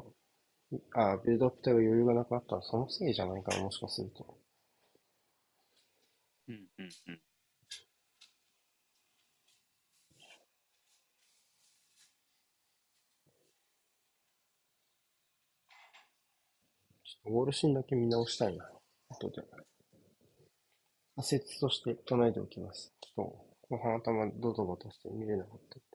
[0.93, 4.37] あ、ビルドアップ体が余裕がなくなったのはそのせいじゃないかな、もしかすると。
[6.47, 6.67] うん。
[6.77, 6.89] うん。
[7.07, 7.21] うん。
[17.25, 18.69] ウォールシーンだけ見直したいな。
[19.09, 19.43] 後で。
[21.15, 22.93] 仮説として唱えておきます。
[23.01, 23.25] ちょっ
[23.69, 25.88] と、後半頭ドドバとして見れなかった。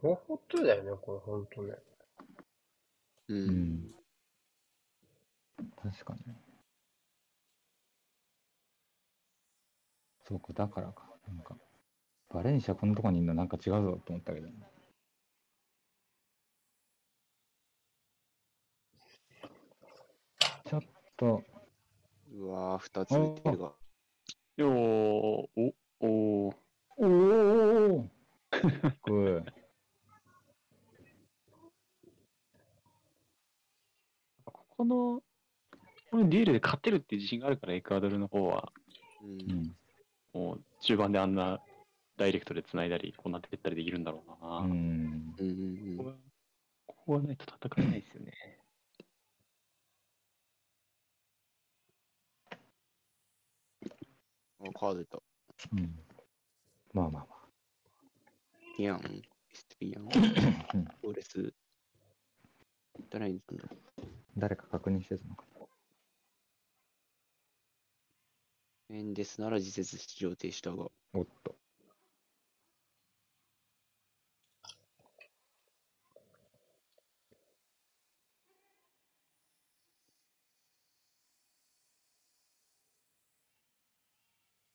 [0.00, 1.74] ほほっとだよね、これ、ほんとね。
[3.28, 3.34] う。
[3.34, 3.94] うんん。
[5.76, 6.40] 確かにね。
[10.26, 11.10] そうか、だからか。
[11.26, 11.56] なんか、
[12.30, 14.48] バレンシアこんなとこにいるのなんか違うぞと思ったけど。
[20.66, 20.80] ちょっ
[21.16, 21.42] と、
[22.32, 23.72] うわぁ、二つ出てるが。
[24.56, 25.48] よー、お、
[26.00, 26.56] おー、
[26.96, 28.10] おお
[29.04, 29.63] グ こ
[34.76, 35.22] この、
[36.10, 38.72] このデュエルで勝てるっていう自信があるから、エクアドルの方は、
[39.22, 39.26] う。
[39.26, 39.76] んん。
[40.32, 41.60] もう中盤であんな
[42.16, 44.58] ダイレクトで繋いだり、こんな蹴ったりできるんだろうな。
[44.58, 45.34] うん。
[45.96, 46.16] ここが
[46.86, 48.32] ここがないと戦えないですよね。
[54.60, 54.68] うん。
[54.68, 55.18] あ、カード出た。
[55.72, 55.98] うん。
[56.92, 57.34] まあまあま
[58.76, 59.22] ピアン、エ
[59.54, 60.06] スピアン、う
[60.78, 61.54] んオーレス。
[63.10, 63.64] 誰に行くんだ？
[63.98, 64.23] あ。
[64.36, 65.66] 誰か確認してたのかな。
[68.88, 70.90] メンデスなら自説出場停止だが。
[71.12, 71.56] おっと。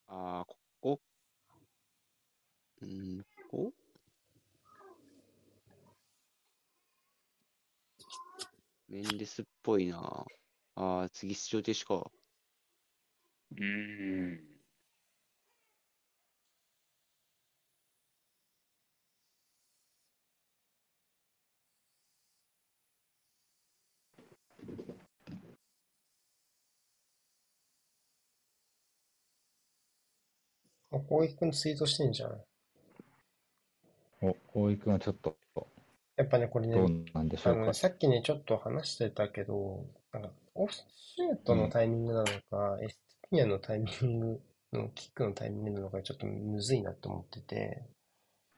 [0.07, 1.01] あー、ここ。
[2.81, 3.73] うーん、ここ
[8.89, 10.25] メンデスっぽいな。
[10.75, 12.11] あー、次出場停止か。
[13.51, 14.39] うーん。
[30.91, 32.31] あ、こういくんツイートしてんじゃん。
[34.21, 35.37] お、大井くんはちょっと、
[36.19, 37.73] やっぱね、これね、どうなんでしょうかあのね、。
[37.73, 44.41] さっきね、ちょっと話してたけど、なんか、オフシュートのタイミングなのか、エストピアのタイミング
[44.73, 47.85] のキックのタイミングなのか、ちょっとむずいなと思ってて、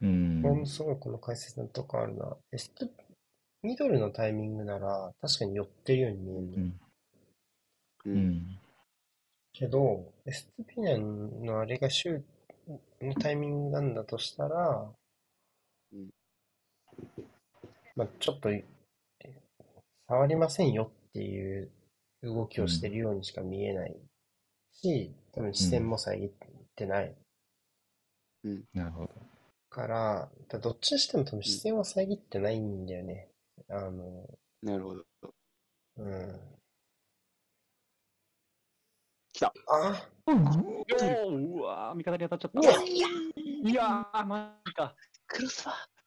[0.02, 0.48] うんこ。
[0.50, 2.36] れもすごいこの解説のとこあるな。
[2.52, 2.88] エスト、
[3.62, 6.56] ミドルのタイミングなら、確かに寄ってるように見えるの。
[6.56, 6.64] うん。
[6.64, 8.10] う。
[8.10, 8.60] うんん。
[9.54, 12.22] けど、エストピアのあれがシュー
[13.00, 14.92] トのタイミングなんだとしたら
[15.94, 16.10] うん、
[17.96, 18.66] まあちょっと、え
[20.08, 21.72] 触りませんよっていう
[22.24, 23.96] 動きをしてるようにしか見えない
[24.74, 26.30] し、多分視線も遮っ
[26.76, 27.16] てない
[28.74, 29.10] なるほど。
[29.70, 33.30] から、だどっちにしても多分視線は遮ってないんだよね。
[33.70, 34.28] あの、
[34.62, 35.06] なるほど。
[35.98, 36.40] うん。
[39.34, 40.10] 来たあ？
[40.28, 42.60] よーうわー、味方に当たっちゃった。
[43.40, 44.96] いやー、マジか。
[45.28, 46.01] クロスバー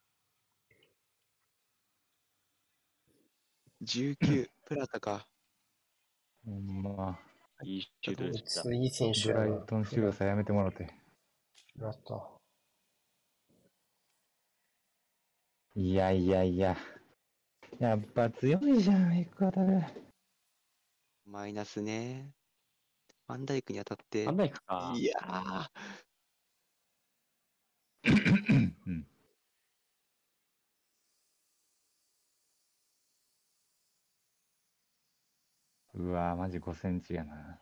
[3.85, 5.27] !19、プラタか。
[6.45, 7.19] ほんま、
[7.63, 8.75] いいシュートでした。
[8.75, 9.67] いい選手ブライ。
[9.67, 10.93] トンシューさやめてもらって。
[11.81, 12.31] やった。
[15.77, 16.77] いやいやいや。
[17.79, 19.83] やっぱ強いじゃん、エクアドル。
[21.27, 22.33] マイナスね。
[23.27, 24.23] ファンダイクに当たって。
[24.23, 25.69] いやー、
[35.95, 37.59] うわマジ5センチやな。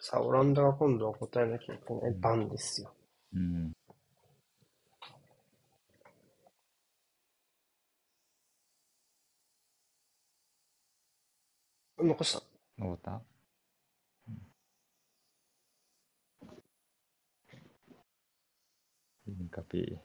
[0.00, 2.92] さあ、オランダが今度は答えなきゃいけない番ですよ。
[3.34, 3.72] うん。
[12.04, 12.42] 残した。
[12.78, 13.22] 残った？
[19.26, 20.02] インカピエ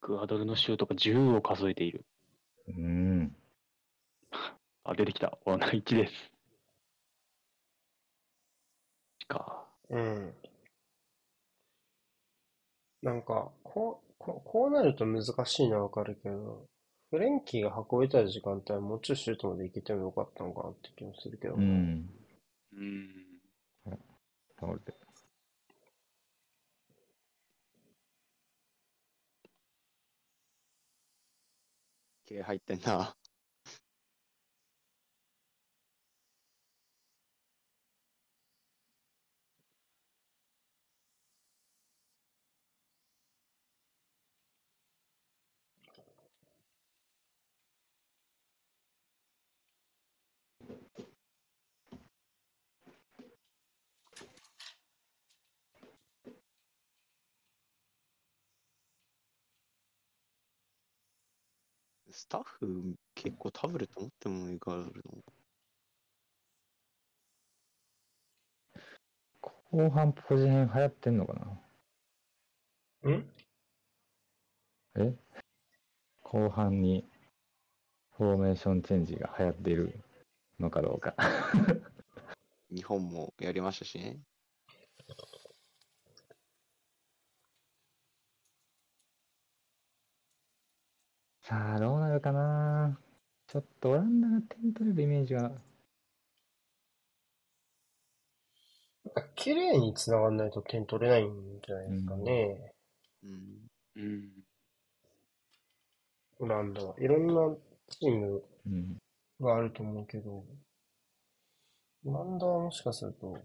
[0.00, 2.04] クアドルのシュートが10を数えている。
[2.68, 3.36] うん。
[4.84, 5.36] あ、出てきた。
[5.44, 6.12] オランダ1です。
[9.28, 9.66] か。
[9.90, 10.34] うん。
[13.02, 16.66] なんか、こう、こうこうなると難しいのはわかるけど、
[17.10, 21.64] フレンキーが運べた時間帯はもうちょいシュートまで行けてもよかったのかなって気もするけどうな。
[21.64, 22.08] ん。
[22.72, 23.12] うん。
[24.60, 24.98] 倒れてる。
[32.26, 33.16] 気合入ってんな。
[62.18, 65.22] スタッフ結構タブレット持ってもいいからあるの？
[69.70, 71.34] 後半ポジ編流行ってんのか
[73.04, 73.12] な？
[73.12, 73.24] ん？
[74.96, 75.14] え？
[76.24, 77.04] 後半に
[78.16, 80.00] フォーメーションチェンジが流行っている
[80.58, 81.14] のかどうか。
[82.74, 84.16] 日本もやりましたしね。
[91.48, 93.00] さあ、どうなるかな
[93.46, 95.50] ちょっとオランダが点取れるイメージが。
[99.34, 101.32] 綺麗に繋がんないと点取れないん
[101.66, 102.72] じゃないですかね。
[103.22, 103.66] うん。
[103.96, 104.30] うん。
[106.40, 106.94] オランダは。
[106.98, 107.56] いろんな
[107.88, 108.98] チームうん。
[109.40, 110.44] があると思うけど、
[112.04, 113.38] オランダはもしかすると、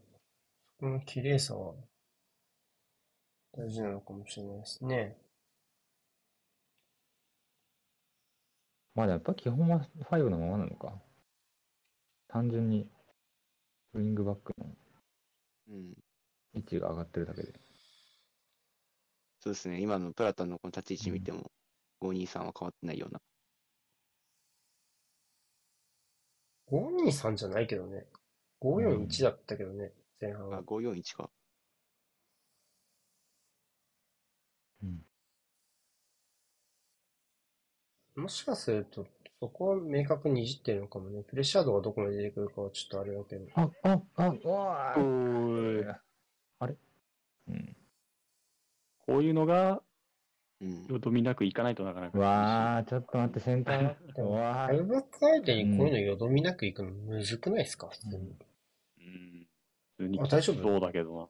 [0.78, 1.74] そこの綺麗さは
[3.54, 5.22] 大事なのかもしれないですね。
[8.95, 10.93] まあやっぱ基本は5のままなのか。
[12.28, 12.87] 単純に
[13.93, 14.65] ウィングバックの
[15.70, 15.93] うん。
[16.53, 17.53] 位置が上がってるだけで。
[19.39, 19.82] そうですね。
[19.82, 21.51] 今のプラタンのこの立ち位置見ても、
[22.01, 23.20] 523は変わってないような。
[26.67, 28.05] 523じゃないけどね。
[28.61, 30.63] 541だったけどね、前半あ、は。
[30.63, 31.29] 541か。
[34.83, 35.05] うん。
[38.15, 39.05] もしかすると、
[39.39, 41.23] そこは明確にいじってるのかもね。
[41.23, 43.45] プレッシャー度がどこまで出てくるかはちょっとあれだけど。
[43.55, 45.95] あ、あ、あ、うわおー。
[46.59, 46.75] あれ？
[47.49, 47.75] うん。
[49.05, 49.81] こういうのが、
[50.61, 50.85] うん。
[50.85, 52.17] よどみなくいかないとなかなか。
[52.19, 54.13] わあ、ちょっと待って、センター。
[54.13, 58.15] でもうわファイブバック相手にこういうのよどみなくいくのむずくないですか普通に。
[58.15, 59.47] うん。
[59.97, 61.29] 普通にあ大丈夫そうだけど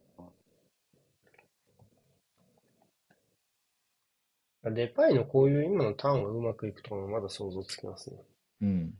[4.72, 8.18] デパイのこういう今のターンがうまくいくとまだ想像つきますね。
[8.62, 8.94] うん。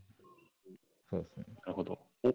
[1.10, 1.44] そうですね。
[1.48, 1.54] な。
[1.62, 1.98] なるほど。
[2.22, 2.34] お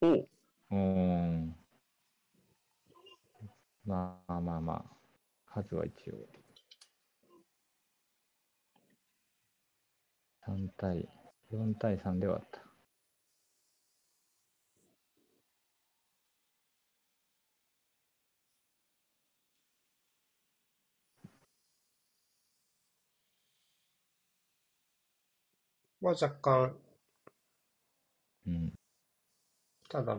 [0.00, 0.28] お
[0.70, 1.58] うん。
[3.84, 4.84] まあまあまあ、
[5.46, 6.28] 数は一応。
[10.46, 11.08] 3対、
[11.50, 12.67] 4対3ではあった。
[26.00, 26.76] は若干、
[28.46, 28.72] うん。
[29.88, 30.18] ただ、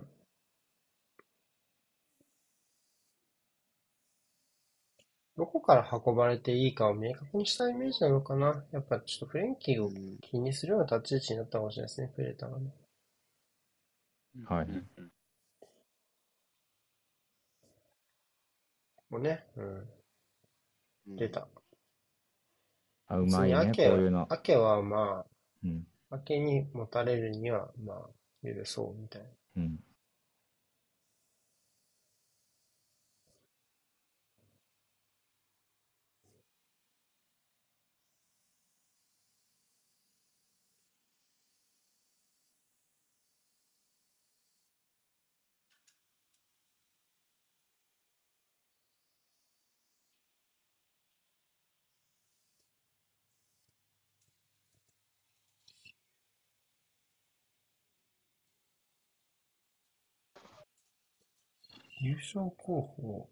[5.36, 8.64] どこから運ばれていいかを明確にしたイメージなのかな。
[8.72, 12.72] やっぱちょっとフレンキーをうん気にするような立ち位置になったかもしれないですね、プレーターがね。
[14.46, 14.68] はい
[19.10, 19.88] もうね、うん、
[21.08, 21.48] うん出た。
[23.08, 24.22] あ、うまいね、こういうの。
[24.30, 25.20] アケはまうん。
[25.20, 25.26] あ、
[26.10, 28.10] アケに持たれるには、まあ、
[28.44, 29.28] 許そうみたいな。
[29.58, 29.80] うん。
[62.02, 63.30] 優勝候補、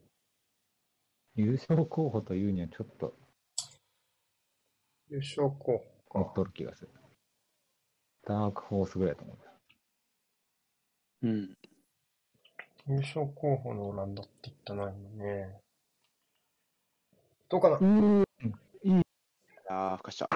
[1.35, 3.14] 優勝候補というにはちょっと
[5.10, 5.77] 優勝候
[6.10, 6.19] 補か。
[6.19, 6.89] 乗っとる気がする。
[8.26, 9.38] ダークホースぐらいだと思う。
[11.27, 11.57] うん。
[12.89, 15.61] 優勝候補のオランダって言ったないのね。
[17.48, 17.77] どうかな？
[19.69, 20.27] ああ、ふかした。
[20.27, 20.35] こ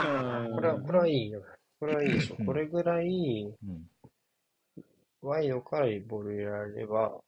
[0.62, 1.44] れは、これはいいよ。
[1.82, 2.38] これはいいでしょ。
[2.40, 3.90] うんこれぐらい、うん。
[5.22, 7.20] ワイドからボール入れられれば、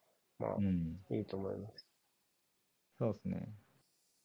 [0.44, 1.00] まあう、ん。
[1.18, 1.88] いいと思います。
[3.00, 3.50] そうですね。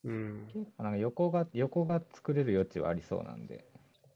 [0.03, 0.47] うん。
[0.77, 3.65] なんか横が、横が作れる余地はありそうなんで。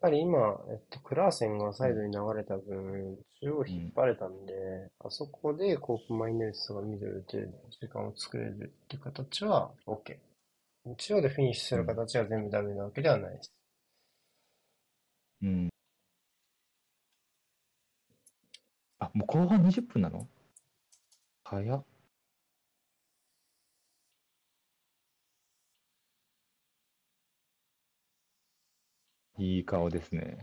[0.03, 4.53] ぱり今、えっと、クラーセンがサイドに流れた分、中央引っ張れたんで、
[4.99, 10.17] あそこでコープマイネルスがミドル打てる時間を作れるって形は OK。
[10.97, 13.53] 中央でフィニッシュする形は全部ダメなわけではないです。
[15.41, 15.69] うん。
[18.99, 20.27] あ、もう後半20分なの？
[21.45, 21.92] 早っ。
[29.37, 30.37] いい顔ですね。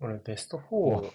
[0.00, 1.10] 俺、ベスト4、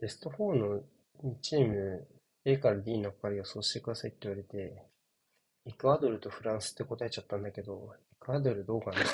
[0.00, 0.82] ベスト4の
[1.22, 2.08] 2チーム、
[2.44, 4.82] A から D の中から予想してくださいって言われて、
[5.66, 8.96] エクアドルとフランスって答えちゃったんだけど、エクアドルどうかな？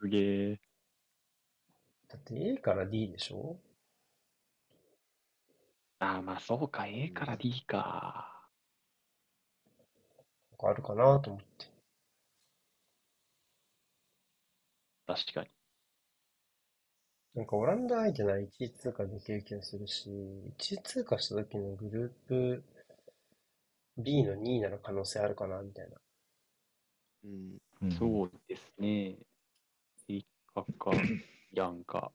[0.00, 0.60] すげえ。
[2.08, 3.58] だって A から D でしょ？
[5.98, 8.48] ああ、まあそうか、A から D か。
[10.52, 11.75] なんかあるかなと思って。
[15.06, 15.50] 確かに。
[17.36, 22.64] なんかオランダ相手なら1位通過できる気がするし、1位通過した時のグループ
[23.98, 25.96] B の2位なら可能性あるかなみたいな。
[27.24, 27.58] うん。
[27.82, 29.16] うんそうですね。
[30.08, 30.24] イ
[30.54, 30.92] カか、
[31.52, 32.12] ヤンか。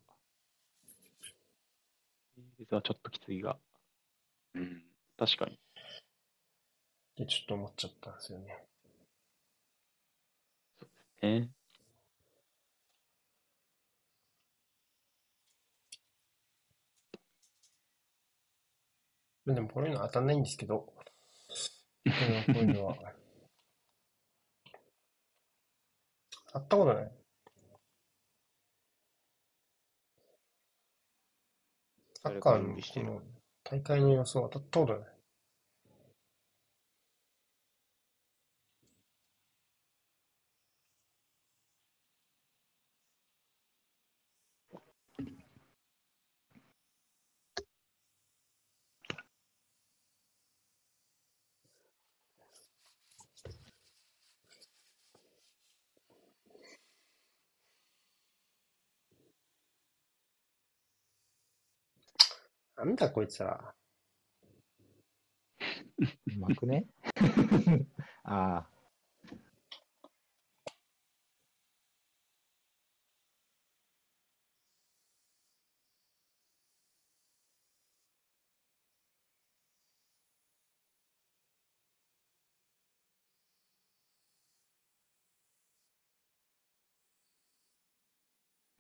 [2.60, 3.58] えーはちょっときついが。
[4.56, 4.84] うん、
[5.18, 5.60] 確かに。
[7.14, 8.66] ってちょっと思っちゃったんですよね。
[11.22, 11.50] ね。
[19.46, 20.94] でもこういうの当たんないんですけど、こ
[22.06, 22.10] う
[22.58, 22.96] いうのは。
[26.54, 27.12] 当ったことない。
[32.24, 33.20] サッカー誰か準備してる
[33.64, 35.21] 大会の予想当たったことない。
[62.84, 63.76] なんだこいつら。
[66.00, 66.88] うまくね？
[68.26, 68.70] ああ。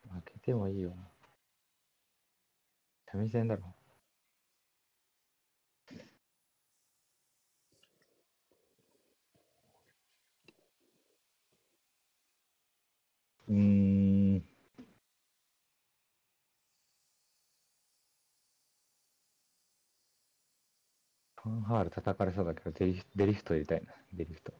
[0.09, 0.95] 負けてもいいよ。
[3.05, 3.80] 三味線だろ。
[13.51, 13.57] うー
[14.37, 14.43] ん。
[21.43, 23.93] ファンハール叩かれそうだけど、デリフデリフト入れたいな。
[24.13, 24.53] デリフト。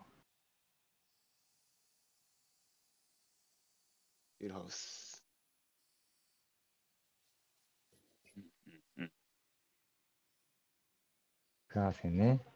[4.42, 5.24] ウィルハウス。
[8.36, 8.44] うん
[8.98, 9.12] うん。
[11.70, 12.51] ガーセンね。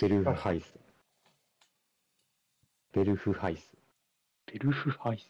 [0.00, 0.78] ベルフハイス。
[2.92, 3.72] ベルフハイス。
[4.46, 5.28] ベルフハイス。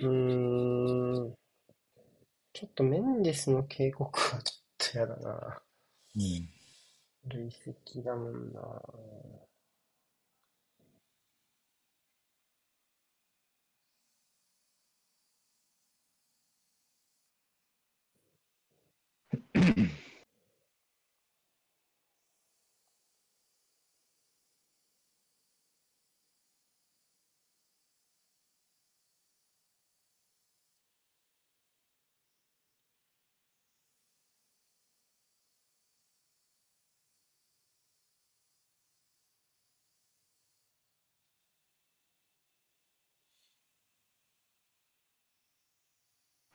[0.00, 1.34] うーん。
[2.52, 5.62] ちょっとメンデスの警告はちょっとやだな。
[6.16, 6.48] うん。
[7.26, 8.82] 累積だもんな。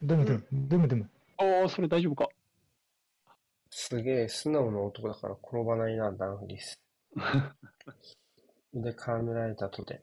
[0.02, 1.06] でもでも、でもでも。
[1.38, 2.28] ああ、それ大丈夫か。
[3.70, 6.80] すげえ素直な男だから転ばないな、ダンフリス。
[8.74, 10.02] で、絡められたとて。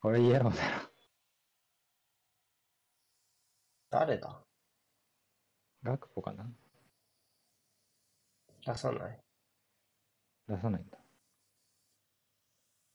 [0.00, 0.88] これイエローだろ。
[3.90, 4.44] 誰だ？
[5.82, 6.46] ガクポかな？
[8.66, 9.20] 出さない。
[10.48, 10.98] 出さないんだ。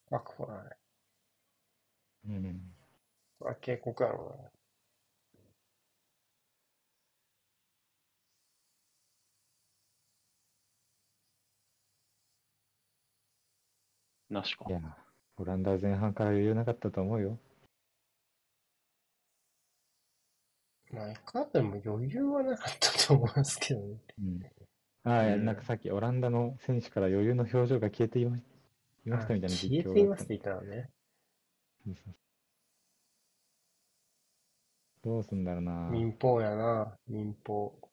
[0.09, 0.77] ワクフォだね。
[2.25, 2.75] うん。
[3.39, 4.60] これは警告やろな
[14.43, 14.71] しかい。
[14.71, 14.79] や、
[15.37, 17.37] オランダは前半から余裕なかったと思うよ。
[20.91, 20.99] な。
[20.99, 23.97] まあ、エクアドルも余裕はなかったと思いますけどね。
[24.19, 24.41] うん。
[25.03, 28.43] ああ、いやうんなんかさっきオランダの選手から余裕の表情が消えていまい
[29.05, 30.89] ましたみたいな実況消えていますって言ったらね。
[35.03, 35.89] どうすんだろうな。
[35.89, 37.90] 民放やな、民放。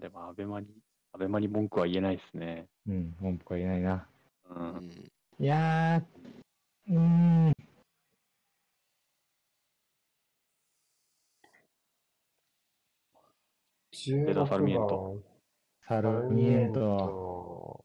[0.00, 0.66] でも、アベマに、
[1.12, 2.66] アベマに文句は言えないですね。
[2.86, 4.08] うん、文句は言えないな。
[4.50, 4.54] う。
[4.54, 4.90] うんん。
[5.38, 7.52] いやー、うーん。
[13.92, 15.22] 16ダサルミエン番ト
[15.86, 17.84] サルミエント。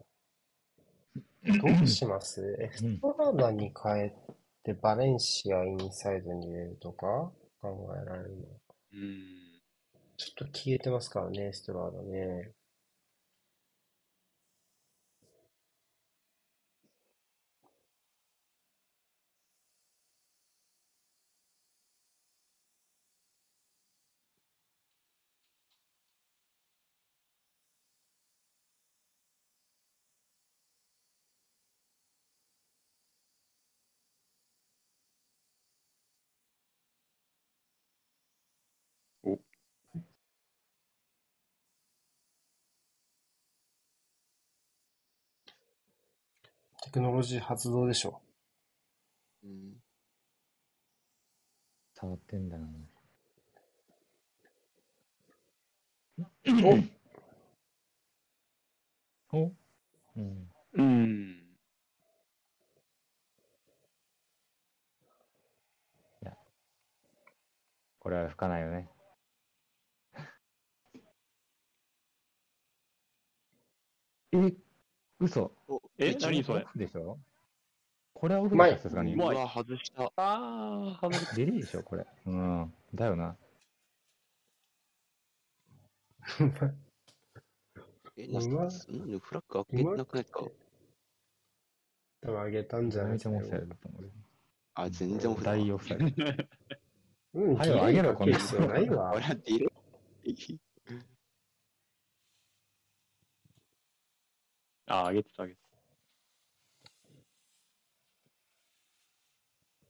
[1.46, 2.58] どうします？
[2.60, 4.14] エストラダに変え
[4.64, 7.32] てバレンシアインサイドに入れるとか
[7.62, 8.48] 考えられるの？
[8.94, 9.39] うん。
[10.20, 12.54] ちょっと消えてますからね、ストラーダね。
[46.90, 48.20] テクノロジー発動でしょ。
[49.44, 49.76] うん。
[51.94, 52.68] 触ってんだな。
[59.32, 59.52] おお
[60.18, 60.50] うん。
[60.74, 61.44] うん。
[68.00, 68.90] これは吹かないよね。
[74.32, 74.54] え、
[75.20, 75.52] 嘘。
[75.68, 76.66] おえ一何それ？
[76.76, 77.18] でしょ？
[78.14, 79.20] これはオフうまいでしょさすがにう。
[79.22, 80.04] わ、外した。
[80.04, 82.06] ああ、外れたリリーでしょこれ。
[82.26, 82.74] うん。
[82.94, 83.36] だよな。
[88.18, 90.42] え、なんんフラッグ開けなくないか？
[92.22, 94.10] 多分上げたんじゃないめちゃめちゃオフサイドだと思うよ。
[94.76, 95.58] あ、全然オフだわ。
[95.58, 96.06] 大オフサイド。
[97.36, 99.14] うん、はよ上げろ綺麗にかける必要ないわ。
[104.90, 105.60] ああ、上げてた、上げて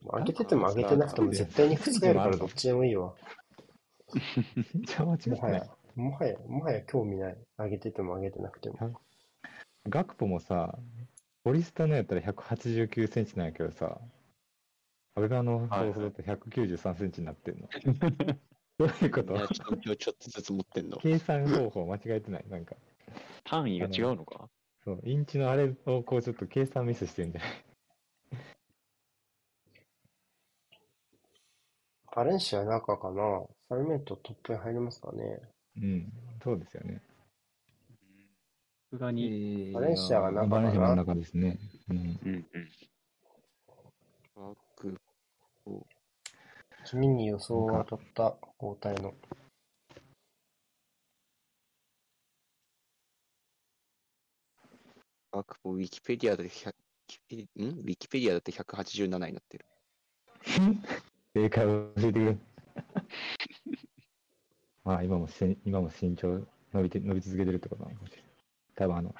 [0.01, 3.13] 上げてても上げてなくても絶対に覆るからどっちでもいいわ。
[4.73, 7.37] 身長は違くないもはや、もはや、もはや興味ない。
[7.57, 8.99] 上げてても上げてなくても。
[9.87, 10.77] ガクポもさ、
[11.43, 13.99] ボリスタのやったら189センチなんやけどさ、
[15.15, 17.67] アベマの放送だと193センチになってんの。
[18.79, 19.33] どういうこと？
[19.33, 20.97] みんな身長ちょっとずつ持ってんの。
[20.97, 22.45] 計算方法間違えてない？
[22.47, 22.75] なんか。
[23.43, 24.49] 単位が違うのか？
[24.89, 27.51] そう、インチのあれをこうちょっと計算ミスしてるんじゃない
[32.15, 33.43] バレンシア中かな？
[33.69, 35.39] サルメントトップに入りますかね？
[35.77, 36.11] うん、
[36.43, 37.03] そうですよね。
[38.89, 39.71] さすがに。
[39.71, 40.47] バレンシアが中かな？
[40.47, 41.59] バレンシアが中ですね。
[41.89, 41.97] うん。
[41.97, 42.37] うんう
[45.69, 45.85] ん。
[46.85, 49.13] 君に予想が当たった交代の。
[55.31, 56.73] バックもウィキペディアで100、ん
[57.79, 59.65] ウィキペディアだって187になってる。
[61.33, 62.35] 正解を教えてくれ。
[64.83, 68.31] まあ今もし今も身長伸びて伸び続けてるってことなのかもしれない。
[68.75, 69.15] 多分あの、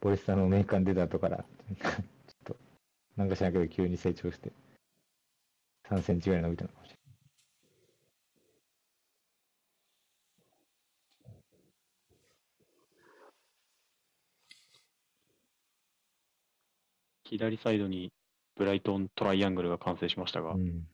[0.00, 1.46] ボリスタのメーカーに出た後から、 ちょっ
[2.44, 2.56] と、
[3.16, 4.52] なんかしなけど急に成長して、
[5.84, 7.05] 3センチぐらい伸びたのかもしれない
[17.30, 18.12] 左サイドに
[18.56, 20.52] ブライトントライアングルが完成しましたが。
[20.52, 20.86] うん。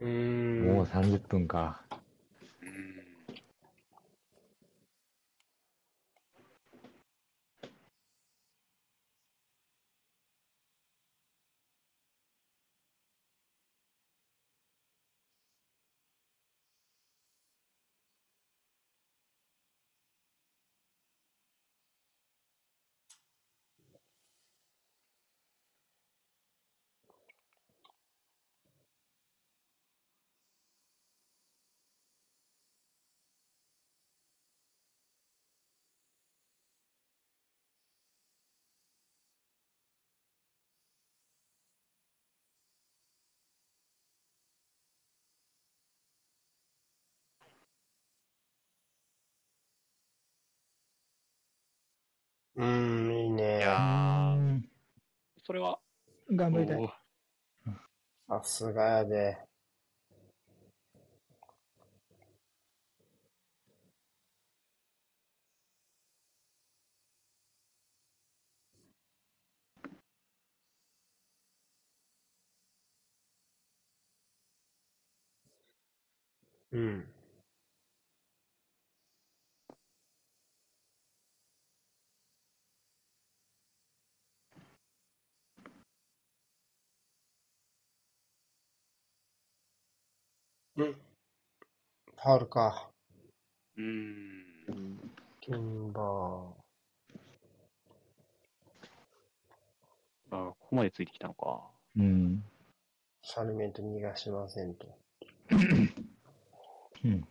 [0.00, 0.74] うーん。
[0.74, 1.89] もう30分か。
[52.60, 53.58] うん、いいね。
[53.58, 54.36] いや
[55.46, 55.78] それは。
[56.30, 56.92] 頑張りたい。
[58.28, 59.38] さすがやで。
[76.72, 77.09] うん。
[92.22, 92.90] ファウルか。
[93.78, 93.86] うーん。
[94.68, 95.10] うん。
[95.40, 96.50] キンバー。
[100.30, 101.62] あ、ここまでついてきたのか。
[101.96, 102.44] うん。
[103.22, 104.86] サルメント逃がしませんと。
[107.04, 107.26] うん。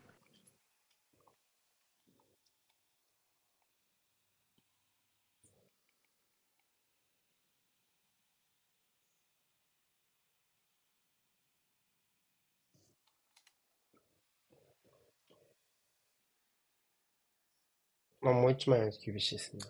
[18.21, 19.63] まあ、もう一枚は厳しいですね。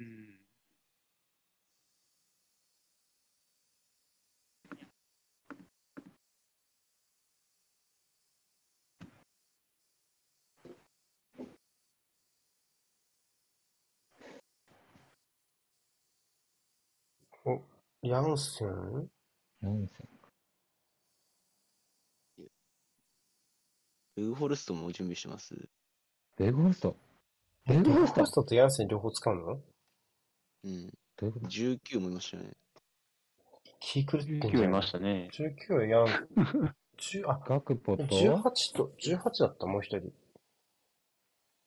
[0.00, 0.38] うん。
[17.46, 17.62] お、
[18.02, 19.10] ヤンセン？
[19.62, 19.94] なんせ。
[24.16, 25.54] ウーホルストも準備してます。
[26.38, 26.96] ベグホルスト
[27.66, 29.60] ベベグホルストホストとヤンセン両方使うの？
[30.64, 30.86] うん。
[30.86, 30.92] ど
[31.22, 32.50] ういうこと？19もいましたよね。
[33.80, 34.70] 気狂ってんじゃ19いん。
[34.70, 35.30] ましたね。
[35.32, 36.28] 19はヤン、
[36.98, 40.12] 10あ、ガクポと、18と、18だった、もう一人。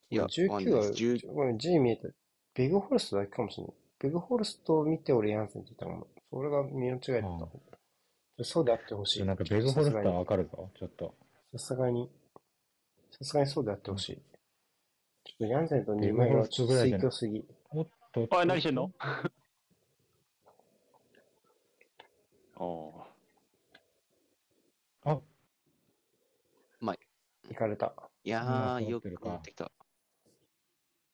[0.10, 2.10] いや、わかん19ないは、です10ごめん、G 見えた。
[2.54, 3.74] ベグホルストだけかもしれない。
[4.00, 6.08] ベグホルストを見て俺ヤンセンって言ったかも。
[6.30, 7.40] それが見間違えてあ
[8.38, 8.44] た。
[8.44, 9.26] そうであってほしい。
[9.26, 11.14] なんかベグホルストはわかるぞ、ちょっと。
[11.54, 12.10] さすがに、
[13.12, 14.22] さすがにそうであってほしい。
[15.24, 17.08] ちょっとヤンセンと2ベグホル枚はちょっとストぐらいじゃない？
[17.08, 17.46] 推挙すぎ。
[17.72, 18.28] おっと。
[18.32, 18.92] あ、何してんの？
[22.56, 22.64] あ
[25.06, 25.12] あ。
[25.12, 25.22] あ、
[27.50, 27.94] 行かれた。
[28.24, 29.72] いやまあー、よく持ってきた。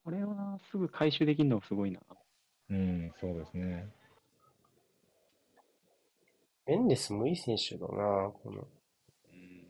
[0.04, 2.00] これはすぐ回収できるのすごいな。
[2.70, 3.90] うん、そうですね。
[6.66, 8.68] メンデスもいい選手だな、この。
[9.32, 9.68] うん。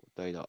[0.00, 0.48] 交代だ。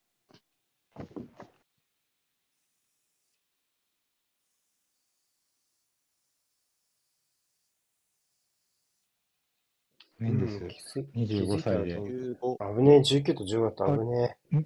[10.23, 12.77] メンデスうん、きつい25歳で15。
[12.77, 14.65] 危ねえ、19と10だった、危ねえん？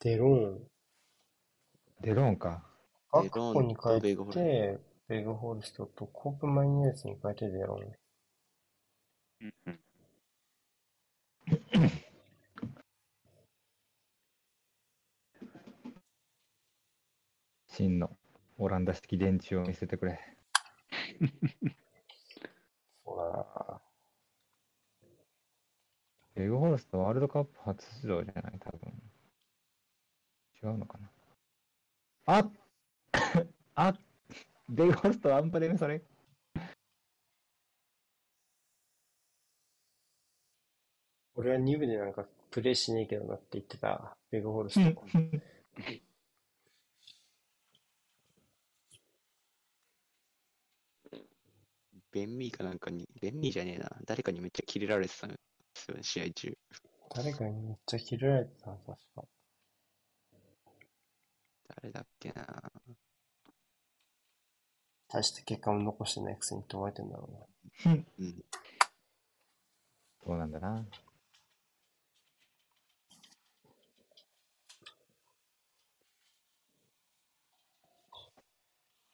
[0.00, 0.60] デローン。
[2.00, 2.64] デローンか。
[3.12, 7.92] アクデローンポに変えとベグホルストて、ベグホルストとコープマイニエルスに変えてデローン。
[17.68, 18.16] 真の
[18.56, 20.18] オランダ式電池を見せてくれ。
[23.04, 23.83] そうだな。
[26.34, 28.58] ベグホルストワールドカップ初出場じゃない？
[28.58, 28.92] 多分。
[30.62, 31.10] 違うのかな？
[32.26, 32.50] あ
[33.76, 33.94] あ
[34.68, 36.02] ベグホルストワンパでね、それ。
[41.34, 45.02] 俺は2部でなんかプレイしねえけどなって言ってた、ベグホルスト。
[52.12, 53.90] ベンミーかなんかに、ベンミーじゃねえな。
[54.06, 55.34] 誰かにめっちゃキレられてたん
[55.74, 56.58] ですよね、試合中。
[57.14, 59.24] 誰かにめっちゃ切られてたな、確か。
[61.82, 62.72] 誰だっけな。
[65.08, 67.46] 大して結果も残してないくせにって思われてんだろ
[67.84, 67.92] うな。
[68.18, 68.44] うん。
[70.24, 70.86] そうなんだな。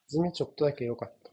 [0.09, 1.31] ズミちょっとだけ良かった。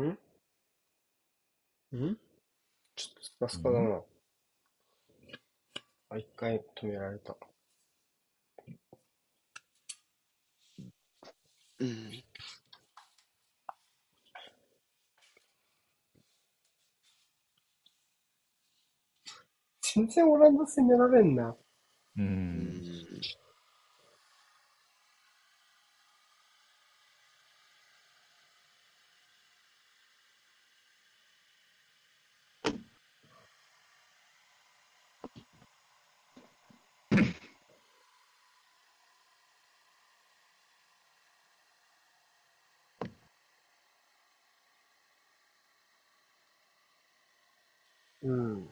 [0.00, 0.18] ん
[1.96, 2.18] ん？
[2.96, 4.02] ちょっとスカスカだな。
[6.10, 7.36] あ、一回止められた。
[11.80, 12.24] うん。
[19.94, 21.48] 全然オランダ攻められんな。
[21.48, 21.56] う。
[22.16, 22.93] うんん。
[48.24, 48.68] うん。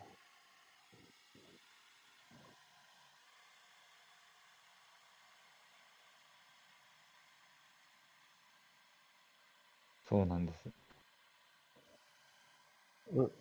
[10.08, 10.70] そうなんです。
[13.12, 13.32] うん。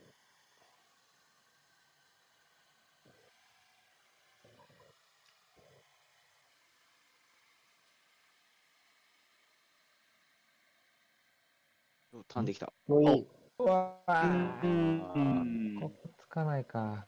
[12.13, 12.71] おターンできた。
[12.87, 13.40] もういい。
[13.61, 17.05] うわうーんここつかないか。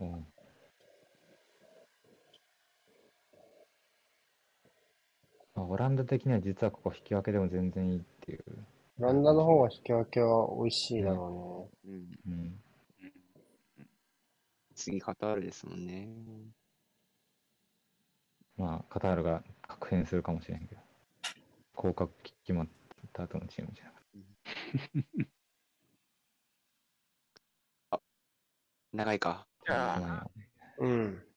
[0.00, 0.26] うん。
[5.54, 8.44] まあ、オランダ的には実はここ引き分けでも全然いいっていう。
[9.00, 11.92] オランダの方が引き分けは美味しいだろうん。
[12.26, 12.60] うん。
[14.74, 16.08] 次カタールですもんね。
[18.56, 20.87] まあ、カタールが確変するかもしれんけど。
[21.78, 22.12] 降格
[22.44, 22.68] 決まっ
[23.12, 23.98] た後のチームじゃなか
[27.96, 28.00] っ
[28.92, 29.46] 長いか。
[29.64, 29.74] た。
[29.74, 30.30] まあ。
[30.78, 31.27] うん。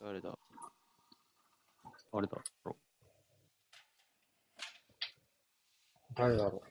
[0.00, 0.30] 誰だ？
[2.12, 2.76] あれだろ
[6.14, 6.62] 誰だろ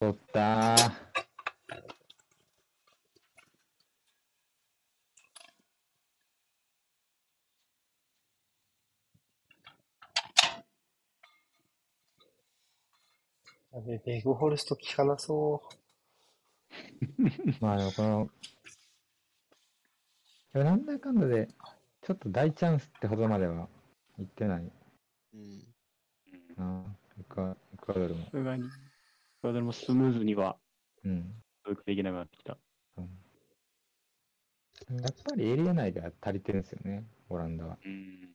[0.00, 0.99] 取ったー。
[13.80, 15.62] やべ、ベグホルスト効かなそ
[17.60, 18.30] まあでもこの、
[20.54, 21.48] いやなんだかんだで、
[22.02, 23.68] ちょっと大チャンスってほどまでは
[24.18, 24.72] 行ってない
[25.32, 25.74] うん。
[26.56, 26.84] な、
[27.18, 28.24] エクアエクアドルも。
[28.24, 28.64] さすがに。
[29.40, 30.58] それでもスムーズには
[31.04, 31.42] うん。
[31.64, 32.58] 通過できなくなってきた。
[32.98, 33.08] うん
[34.90, 37.78] やっぱりエリア内では足りてるんですよね、オランダは。
[37.84, 38.34] うん。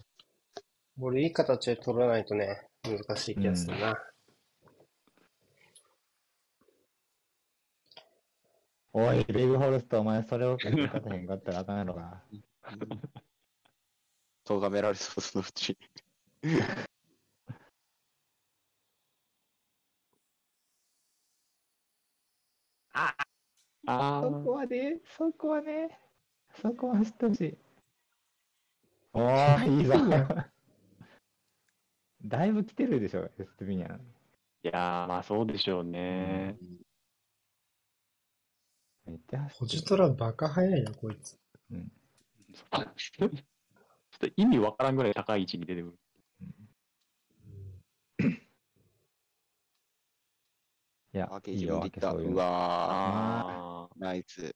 [0.00, 0.02] う。
[0.96, 3.96] ボールいい形で取らないとね、難しい気がするな。
[8.92, 12.22] おい、ベグホルスト、お前それを勝たへんかったらあかんやろが。
[14.44, 15.76] 咎められそう、そのうち。
[23.86, 25.98] あそこはね、そこはね、
[26.60, 27.58] そこは知ってほしい。
[29.14, 29.94] おー、いいぞ。
[32.28, 33.96] だいぶ来てるでしょ、エストビニャン。
[33.96, 36.58] いやー、まあそうでしょうね。
[39.06, 39.80] めっちゃポ走ってる。
[39.80, 41.38] ジトラバカ早いな、こいつ。
[41.70, 41.90] うん。
[42.96, 43.30] ちょっ
[44.18, 45.98] と意味わからんぐらい高い位置に出てくる。
[51.14, 51.80] いやいいよ、た。
[51.80, 54.54] 開けそうわあー、ナイス。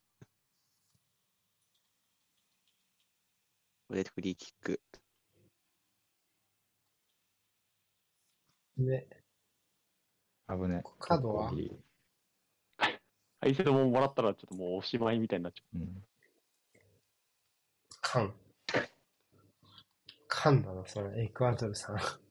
[3.89, 4.81] これでフリーキック。
[8.86, 9.06] ね、
[10.48, 10.82] 危ね。
[10.98, 11.50] 角は？
[11.50, 11.52] あ。
[13.40, 16.04] 相手のももらったらちょっともうおしまいみたいになっちゃうん。
[18.00, 18.34] カン。
[20.28, 21.24] カンだな、それ。
[21.24, 21.96] エクアドルさん。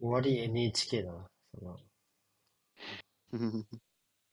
[0.00, 1.30] 終わり NHK だな。
[1.54, 1.78] その
[3.32, 3.66] う。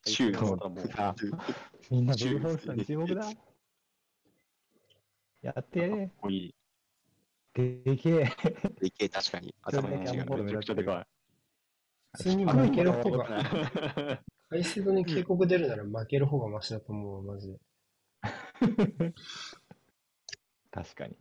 [0.06, 0.90] 週のそう方もう。
[0.98, 1.15] あ
[1.90, 3.32] みんなベルホルストに注目だ。
[5.41, 6.11] やってやれ。
[6.18, 6.56] こいい。
[7.56, 8.26] でけえ。
[8.82, 9.56] でけえ、確かに。
[9.64, 11.07] 頭の違うだけあの頃めちゃくちゃでか
[12.18, 14.19] 普通に負ける方が、い。
[14.49, 17.57] カイセドに警告出るなら負ける方がマシだと思うわ、マジで。
[20.72, 21.18] 確かに。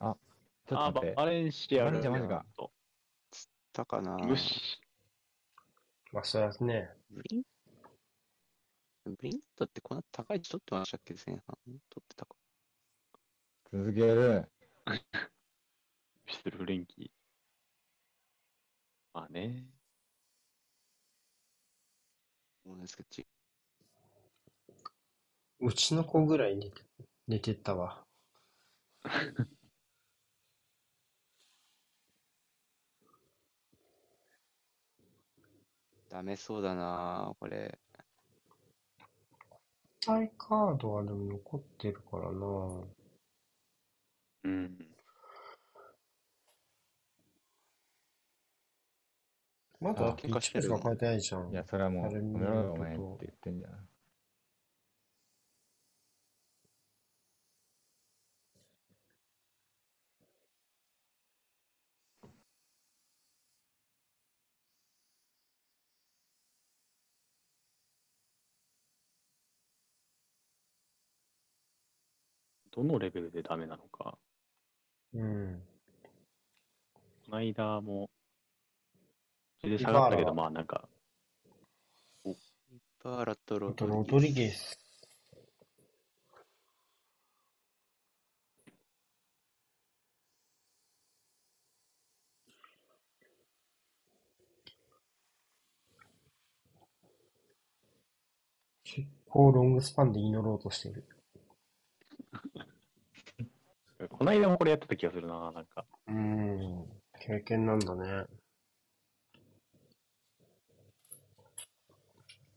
[0.00, 0.16] あ、
[0.70, 1.16] ちょあっと待って。
[1.16, 2.70] バレンシアバレンシアマジかと
[3.72, 4.80] たかなよし。
[6.12, 7.42] まあ、それはね、ブリン？
[9.04, 11.56] ブリントってこんな高い位置取ってましたっけ前半？
[11.66, 12.36] 取ってたか。
[13.72, 14.48] 続ける。
[16.26, 17.10] ピストルフレンキー。
[19.12, 19.66] まあね。
[22.64, 23.26] なんですけど、ち
[25.58, 26.82] うちの子ぐらい寝て
[27.26, 28.04] 寝てったわ。
[36.10, 37.78] ダメそうだなこれ。
[40.00, 42.84] タイカードはでも残ってるからな
[44.44, 44.78] うん。
[49.80, 51.50] まだだって1あ喧嘩してるしか書いてないじゃん。
[51.50, 53.89] いや、それはもう、やめろよ、お前っとて言ってんじゃん。
[72.80, 74.16] どのレベルでダメなのか。
[75.12, 75.62] うん。
[77.26, 78.08] この間も、
[79.60, 80.88] それで下がったけど、まあなんか、
[83.04, 84.78] バーラとロあとドリゲス。
[98.84, 101.04] 結構ロングスパンで祈ろうとしてる。
[104.08, 105.84] この間もこれやってた気がするな、なんか。
[106.08, 106.84] うん。
[107.20, 108.24] 経験なんだね。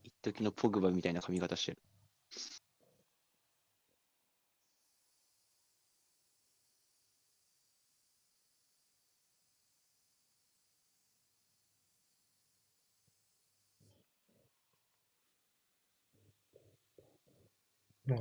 [0.03, 1.77] 一時のポグバみたいな髪型してる。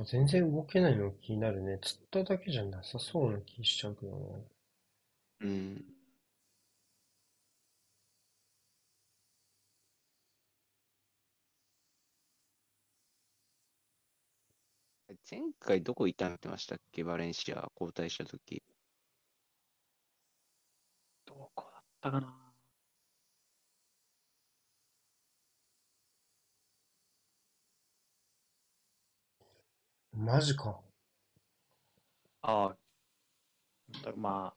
[0.03, 1.79] か全然動けないのが気になるね。
[1.81, 4.45] 釣っただけじゃなさそうな気しちゃうけどね。
[5.41, 5.85] うん。
[15.29, 17.03] 前回どこ痛めてましたっけ？
[17.03, 18.63] バレンシア交代したとき。
[21.25, 22.42] どこだったかな？
[30.13, 30.79] マジか。
[32.41, 32.77] ああ、
[34.03, 34.53] だま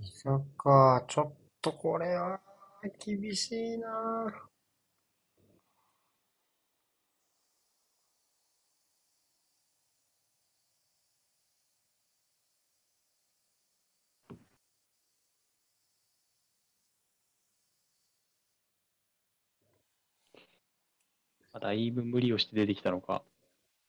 [0.00, 1.04] いざか。
[1.06, 2.40] ちょっとこれは
[2.98, 4.48] 厳しいな。
[21.52, 23.22] あ、だいぶ無理をして出てきたのか。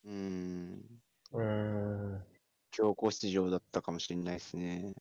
[0.06, 1.02] うーん。
[1.34, 2.24] うーん。
[2.72, 4.94] 強行出場だったかもしれないですね。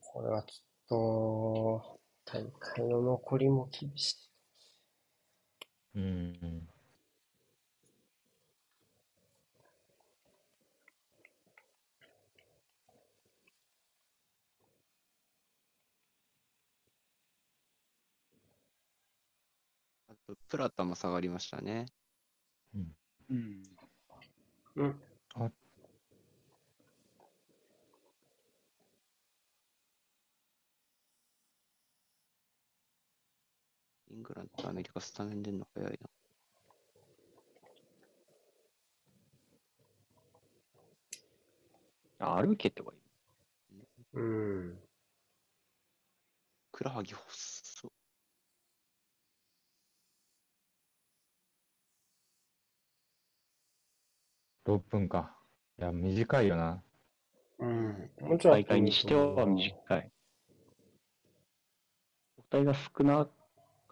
[0.00, 4.16] これはちょっと、大会の残りも厳しい。
[5.94, 6.68] うん。
[20.52, 21.86] プラタも下がりましたね。
[22.74, 22.92] うん。
[23.30, 23.62] うん。
[34.10, 35.98] イングランドとアメリカスタメン出んの早い
[42.18, 42.26] な。
[42.28, 44.20] あ、歩けってはいい。
[44.20, 44.78] うん。
[46.72, 47.61] クラハギ細っ。
[54.64, 55.36] 6分か。
[55.78, 56.82] いや、短いよな。
[57.58, 58.10] うん。
[58.20, 60.12] もうちょい大会にしては短い。
[62.36, 63.30] 個体が少なか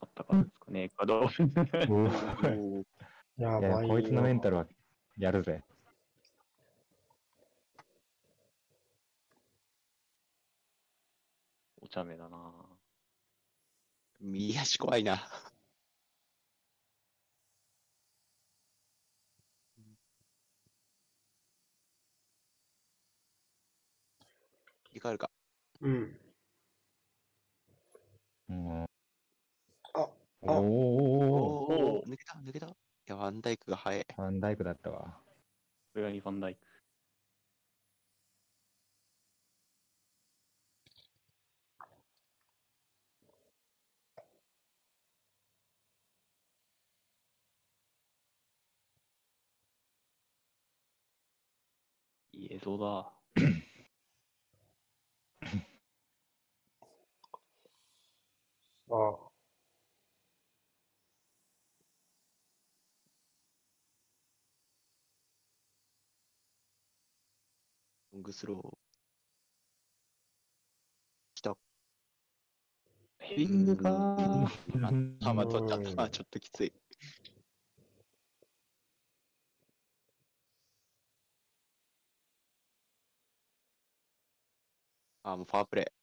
[0.07, 1.27] ったからですかね、エクアドル。
[1.27, 2.83] おー
[3.39, 3.95] いや、やばいよ。
[3.95, 4.67] こいつのメンタルは
[5.19, 5.65] やるぜ。
[11.83, 12.53] お茶目だな
[14.21, 15.27] 右足怖いな。
[25.01, 25.31] り替えるか。
[25.81, 26.21] うん。
[28.51, 28.87] うん、あ、
[29.95, 30.61] おあおお
[31.65, 32.67] おお抜けた、抜けた？
[32.67, 32.75] い
[33.07, 34.07] や、ワンダイクが速い。
[34.15, 35.19] ファンダイクだったわ。
[35.93, 36.61] これがリファンダイク。
[52.33, 53.20] いい映像だ。
[58.91, 59.31] ああ、
[68.13, 68.77] ロングスロー。
[71.35, 71.57] 来た。
[73.19, 73.91] ヘディングか
[74.75, 76.73] うんあ、まあ、ちょっと、うんまあ、ちょっときつい。
[85.23, 86.00] あ、もうファープレー。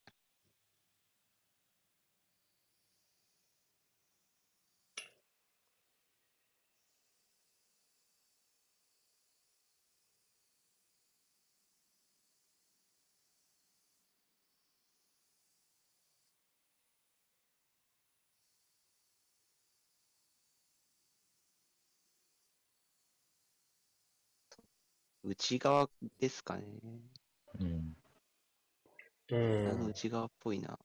[25.27, 25.89] 内側
[26.19, 26.63] ですかね。
[27.59, 27.95] うん。
[29.29, 29.71] うん。
[29.71, 30.79] あの内側っぽいな。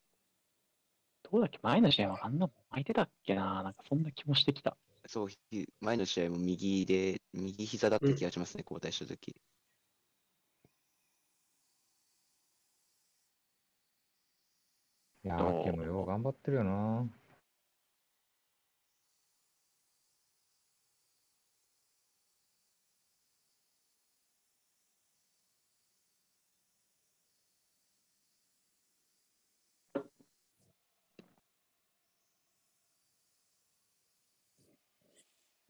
[1.31, 1.59] どうだっけ？
[1.63, 3.63] 前の試合はあんなもん空いてたっけな？
[3.63, 4.77] なんかそんな気もしてきた。
[5.07, 5.39] そう、ひ
[5.81, 9.29] 前の試合も右で、右膝だった気がしますね、交代したとき。
[15.25, 17.09] いやー、でもよう頑張ってるよな。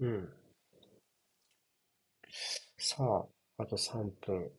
[0.02, 0.28] うん。
[2.76, 3.04] さ
[3.58, 4.50] あ、あと3分。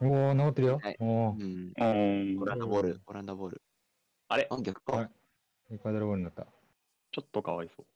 [0.00, 0.96] おー、治ってるよはい。
[1.00, 1.72] おー、うん。
[1.76, 3.62] うんオランダボール、オランダボール。
[4.28, 5.12] あれあ、逆はいか？
[5.70, 6.46] エクアドルボールになった。
[7.12, 7.86] ちょっとかわいそう。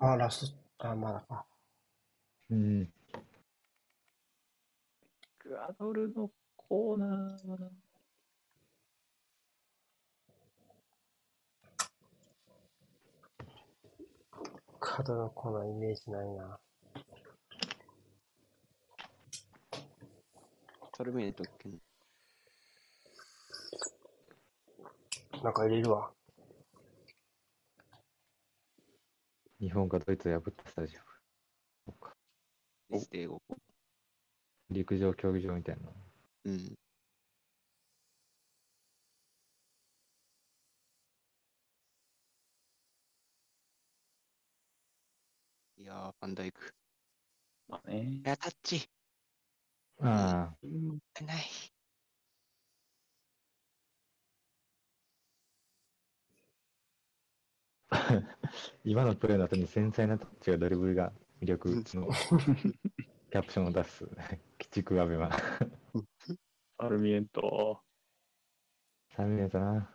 [0.00, 1.46] あ、ラスト、あ、まだか。
[2.50, 2.82] うん。
[2.82, 2.90] エ
[5.38, 7.70] クアドルのコーナーはな。
[14.80, 16.58] カードのコーナーイメージないな。
[20.92, 21.87] トルメイトっけ
[25.42, 26.10] なんか入れるわ。
[29.60, 31.04] 日本がドイツを破ったスタジアム。
[31.86, 32.16] そっか
[32.90, 32.98] な。
[32.98, 33.40] ステーゴ。
[34.70, 35.90] 陸上競技場みたいな。
[36.44, 36.78] うん。
[45.76, 46.74] いやー、ファンダイク。
[47.68, 48.22] まあねい。
[48.24, 48.88] や、タッチ。
[50.00, 50.52] あ
[51.24, 51.77] ない。
[58.84, 61.84] 今のプレーの後に繊細なタッチがドリブルが魅力の
[63.30, 64.04] キャプションを出す。
[64.04, 64.14] 鬼
[64.70, 65.30] 畜アベマ。
[66.78, 67.82] アルミエント。
[69.16, 69.90] 3ミリだな。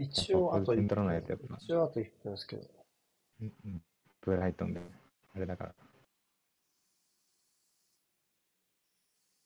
[0.00, 1.48] 一応、あと1点取らないとやっ分。
[1.48, 2.68] ぱ一応、あと1分ですけど。
[3.40, 3.84] うんうん
[4.22, 4.80] ブライトンで。
[5.34, 5.74] あれだから。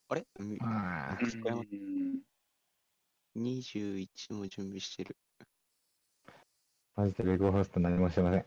[0.08, 0.26] あれ？
[0.38, 2.22] みああ、うん
[3.36, 5.16] 21も準備してる。
[6.96, 8.46] マジでベゴホスト何もしてません。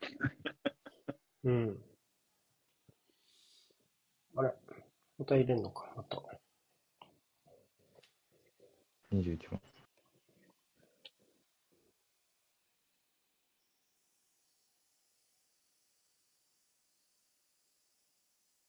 [1.44, 1.82] うん。
[4.34, 4.54] あれ
[5.16, 6.20] また入れんのかまた。
[9.12, 9.60] 21番。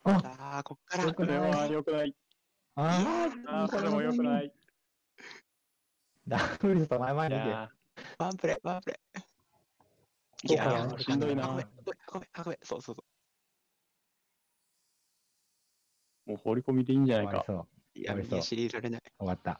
[0.03, 1.13] あああ、こっから。
[1.13, 2.15] これは良くない。
[2.75, 4.53] あああ、これも良くない。
[6.27, 7.49] ダブルと前々いに行け。
[7.49, 7.71] や
[8.17, 9.19] ワンプレー、ワンプレー。
[9.19, 11.49] ーいやしんどいな。
[11.49, 11.69] 運べ、も
[12.13, 13.03] 運べ、運べ、そうそうそ
[16.33, 17.43] う放り込みでいいんじゃないか。
[17.45, 17.67] そう。
[17.95, 17.99] う。
[17.99, 19.01] いや、ありそう右足入れられない。
[19.17, 19.59] 終わった。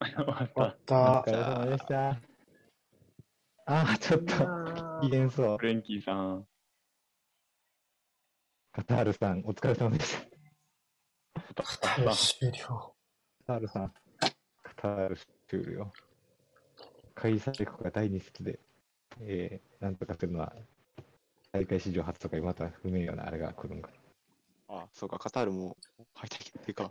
[0.00, 0.24] 終
[0.56, 1.20] わった。
[1.20, 2.08] お疲れ様でした。
[3.68, 4.34] ああ、ちょっと、
[5.02, 5.66] 機嫌そうフ。
[5.66, 6.46] レンキーさん。
[8.72, 11.62] カタールさん、お疲れ様でした。
[12.02, 12.94] はい終了。
[13.46, 13.92] カタールさん、
[14.62, 15.18] カタール
[15.48, 15.92] 終了。
[17.16, 18.60] 開催国が第2節で、
[19.22, 20.52] えー、なんとかするのは、
[21.50, 23.90] 大会史上初とか、また不明瞭なあれが来るんか。
[24.68, 25.78] あ、そうか、カタールも
[26.14, 26.88] 敗退決定か。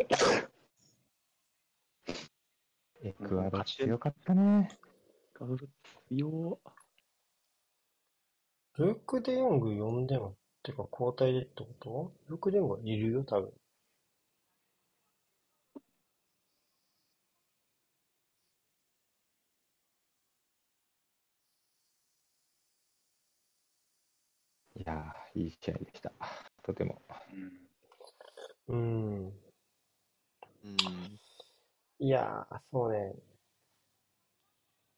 [3.04, 4.68] エクアドル強かったね。
[5.36, 5.70] ガブル
[6.10, 6.60] 強
[8.78, 12.14] ルーク・デヨング呼んでも、てか交代でってこと？
[12.30, 13.54] ルーク・デヨングはいるよ、多分。
[24.86, 26.12] やー、いい試合でした。
[26.64, 27.02] とても。
[28.70, 28.76] うん。
[28.76, 29.26] うん。
[30.64, 31.20] うん。
[32.00, 33.14] いやー、そうね。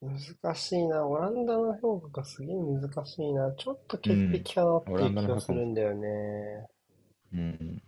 [0.01, 1.05] 難しいな。
[1.07, 3.51] オランダの評価がすげえ難しいな。
[3.55, 6.67] ちょっと潔癖かなっていう気がするんだよね。
[7.33, 7.81] うん。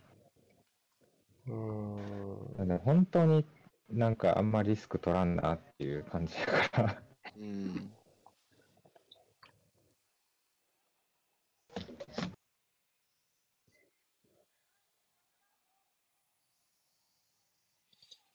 [1.48, 2.58] うーん。
[2.58, 3.46] だから本当に
[3.90, 7.04] なんかあんまリスク取らんなっていう感じだから。
[7.38, 7.92] うん。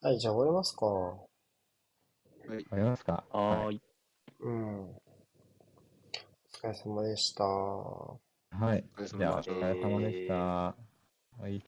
[0.05, 0.85] はい、じゃあ終わりますか。
[2.69, 3.81] ありますかはーい。
[4.39, 4.81] うん。
[4.81, 4.93] お
[6.53, 7.43] 疲れ様でした。
[7.43, 8.19] は
[8.75, 8.85] い。
[9.17, 10.35] じゃあ、おで疲れ様でした。
[10.35, 10.75] は
[11.47, 11.59] い。